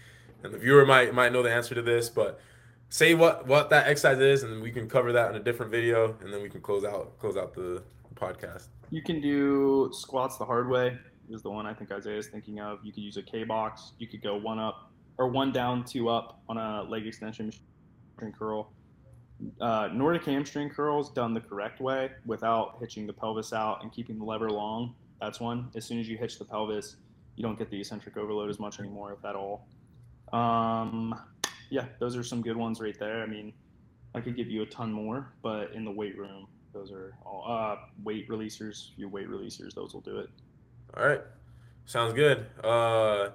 and 0.43 0.53
the 0.53 0.59
viewer 0.59 0.87
might 0.87 1.15
might 1.15 1.33
know 1.33 1.43
the 1.43 1.53
answer 1.53 1.75
to 1.75 1.83
this, 1.83 2.09
but 2.09 2.41
say 2.89 3.15
what 3.15 3.47
what 3.47 3.71
that 3.71 3.87
exercise 3.89 4.19
is, 4.19 4.43
and 4.43 4.63
we 4.63 4.71
can 4.71 4.89
cover 4.89 5.13
that 5.13 5.31
in 5.31 5.37
a 5.37 5.41
different 5.41 5.71
video, 5.71 6.17
and 6.23 6.33
then 6.33 6.43
we 6.43 6.49
can 6.49 6.61
close 6.61 6.85
out 6.85 7.19
close 7.19 7.37
out 7.37 7.55
the 7.55 7.83
podcast. 8.15 8.69
You 8.91 9.03
can 9.03 9.21
do 9.21 9.91
squats 9.93 10.39
the 10.39 10.45
hard 10.45 10.69
way 10.69 10.99
is 11.31 11.43
the 11.43 11.51
one 11.51 11.67
I 11.67 11.75
think 11.75 11.93
Isaiah 11.93 12.17
is 12.17 12.29
thinking 12.29 12.59
of. 12.61 12.79
You 12.83 12.93
could 12.93 13.03
use 13.03 13.17
a 13.17 13.23
K 13.23 13.45
box. 13.45 13.93
You 13.99 14.07
could 14.07 14.23
go 14.23 14.37
one 14.37 14.59
up 14.59 14.91
or 15.19 15.29
one 15.29 15.53
down, 15.53 15.85
two 15.85 16.09
up 16.09 16.41
on 16.49 16.57
a 16.57 16.83
leg 16.85 17.07
extension 17.07 17.53
curl 18.37 18.73
uh, 19.61 19.89
Nordic 19.93 20.25
hamstring 20.25 20.69
curls 20.69 21.11
done 21.13 21.35
the 21.35 21.41
correct 21.41 21.81
way 21.81 22.11
without 22.27 22.77
hitching 22.81 23.07
the 23.07 23.13
pelvis 23.13 23.53
out 23.53 23.83
and 23.83 23.93
keeping 23.93 24.19
the 24.19 24.25
lever 24.25 24.51
long. 24.51 24.95
That's 25.21 25.41
one. 25.41 25.71
As 25.75 25.85
soon 25.85 25.99
as 25.99 26.09
you 26.09 26.17
hitch 26.17 26.39
the 26.39 26.45
pelvis, 26.45 26.97
you 27.37 27.43
don't 27.43 27.59
get 27.59 27.71
the 27.71 27.81
eccentric 27.81 28.17
overload 28.17 28.51
as 28.51 28.59
much 28.59 28.81
anymore, 28.81 29.17
if 29.19 29.25
at 29.25 29.37
all. 29.37 29.69
Um, 30.33 31.15
yeah, 31.71 31.87
those 32.01 32.17
are 32.17 32.25
some 32.25 32.43
good 32.43 32.57
ones 32.57 32.81
right 32.81 32.99
there. 32.99 33.23
I 33.23 33.27
mean, 33.27 33.53
I 34.15 34.21
could 34.21 34.37
give 34.37 34.49
you 34.49 34.63
a 34.63 34.67
ton 34.67 34.93
more, 34.93 35.33
but 35.43 35.73
in 35.73 35.85
the 35.85 35.91
weight 35.91 36.19
room, 36.19 36.49
those 36.73 36.91
are 36.91 37.15
all 37.25 37.45
uh, 37.47 37.77
weight 38.03 38.29
releasers. 38.29 38.91
Your 38.97 39.09
weight 39.09 39.29
releasers, 39.29 39.75
those 39.75 39.95
will 39.95 40.01
do 40.01 40.19
it. 40.19 40.31
All 40.97 41.07
right, 41.07 41.21
sounds 41.87 42.15
good. 42.15 42.47
Uh, 42.65 43.31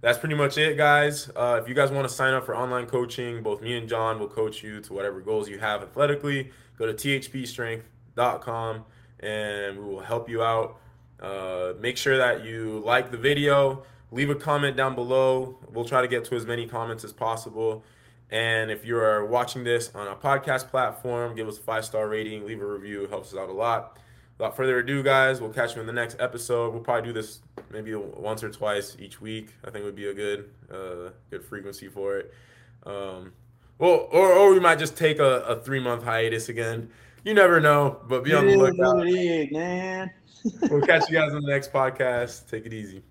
that's 0.00 0.18
pretty 0.18 0.34
much 0.34 0.56
it, 0.56 0.76
guys. 0.76 1.30
Uh, 1.36 1.60
if 1.62 1.68
you 1.68 1.74
guys 1.74 1.90
want 1.90 2.08
to 2.08 2.14
sign 2.14 2.32
up 2.32 2.46
for 2.46 2.56
online 2.56 2.86
coaching, 2.86 3.42
both 3.42 3.60
me 3.60 3.76
and 3.76 3.88
John 3.88 4.18
will 4.18 4.28
coach 4.28 4.62
you 4.62 4.80
to 4.80 4.92
whatever 4.92 5.20
goals 5.20 5.48
you 5.48 5.58
have 5.58 5.82
athletically. 5.82 6.50
Go 6.78 6.86
to 6.86 6.94
thpstrength.com 6.94 8.84
and 9.20 9.78
we 9.78 9.84
will 9.84 10.00
help 10.00 10.28
you 10.30 10.42
out. 10.42 10.78
Uh, 11.20 11.74
make 11.78 11.98
sure 11.98 12.16
that 12.16 12.44
you 12.44 12.82
like 12.84 13.10
the 13.10 13.18
video, 13.18 13.82
leave 14.10 14.30
a 14.30 14.34
comment 14.34 14.74
down 14.76 14.94
below. 14.94 15.58
We'll 15.70 15.84
try 15.84 16.00
to 16.00 16.08
get 16.08 16.24
to 16.26 16.34
as 16.34 16.46
many 16.46 16.66
comments 16.66 17.04
as 17.04 17.12
possible. 17.12 17.84
And 18.30 18.70
if 18.70 18.86
you 18.86 18.96
are 18.96 19.26
watching 19.26 19.64
this 19.64 19.94
on 19.94 20.06
a 20.08 20.14
podcast 20.14 20.68
platform, 20.68 21.34
give 21.36 21.46
us 21.46 21.58
a 21.58 21.62
five 21.62 21.84
star 21.84 22.08
rating, 22.08 22.46
leave 22.46 22.62
a 22.62 22.66
review. 22.66 23.04
It 23.04 23.10
helps 23.10 23.34
us 23.34 23.38
out 23.38 23.50
a 23.50 23.52
lot 23.52 23.98
without 24.40 24.56
further 24.56 24.78
ado, 24.78 25.02
guys, 25.02 25.38
we'll 25.38 25.52
catch 25.52 25.74
you 25.74 25.82
in 25.82 25.86
the 25.86 25.92
next 25.92 26.16
episode. 26.18 26.72
We'll 26.72 26.82
probably 26.82 27.06
do 27.08 27.12
this 27.12 27.40
maybe 27.70 27.94
once 27.94 28.42
or 28.42 28.48
twice 28.48 28.96
each 28.98 29.20
week. 29.20 29.52
I 29.66 29.70
think 29.70 29.84
would 29.84 29.94
be 29.94 30.08
a 30.08 30.14
good, 30.14 30.50
uh, 30.72 31.10
good 31.28 31.44
frequency 31.44 31.88
for 31.88 32.16
it. 32.16 32.32
Um, 32.86 33.32
well, 33.78 34.08
or 34.10 34.32
or 34.32 34.52
we 34.54 34.60
might 34.60 34.78
just 34.78 34.96
take 34.96 35.18
a, 35.18 35.40
a 35.42 35.60
three 35.60 35.80
month 35.80 36.04
hiatus 36.04 36.48
again. 36.48 36.90
You 37.22 37.34
never 37.34 37.60
know, 37.60 38.00
but 38.08 38.24
be 38.24 38.32
on 38.32 38.46
the 38.46 38.56
lookout. 38.56 39.04
man. 39.52 40.10
we'll 40.70 40.80
catch 40.86 41.10
you 41.10 41.18
guys 41.18 41.32
on 41.32 41.42
the 41.42 41.50
next 41.50 41.70
podcast. 41.70 42.48
Take 42.48 42.64
it 42.64 42.72
easy. 42.72 43.02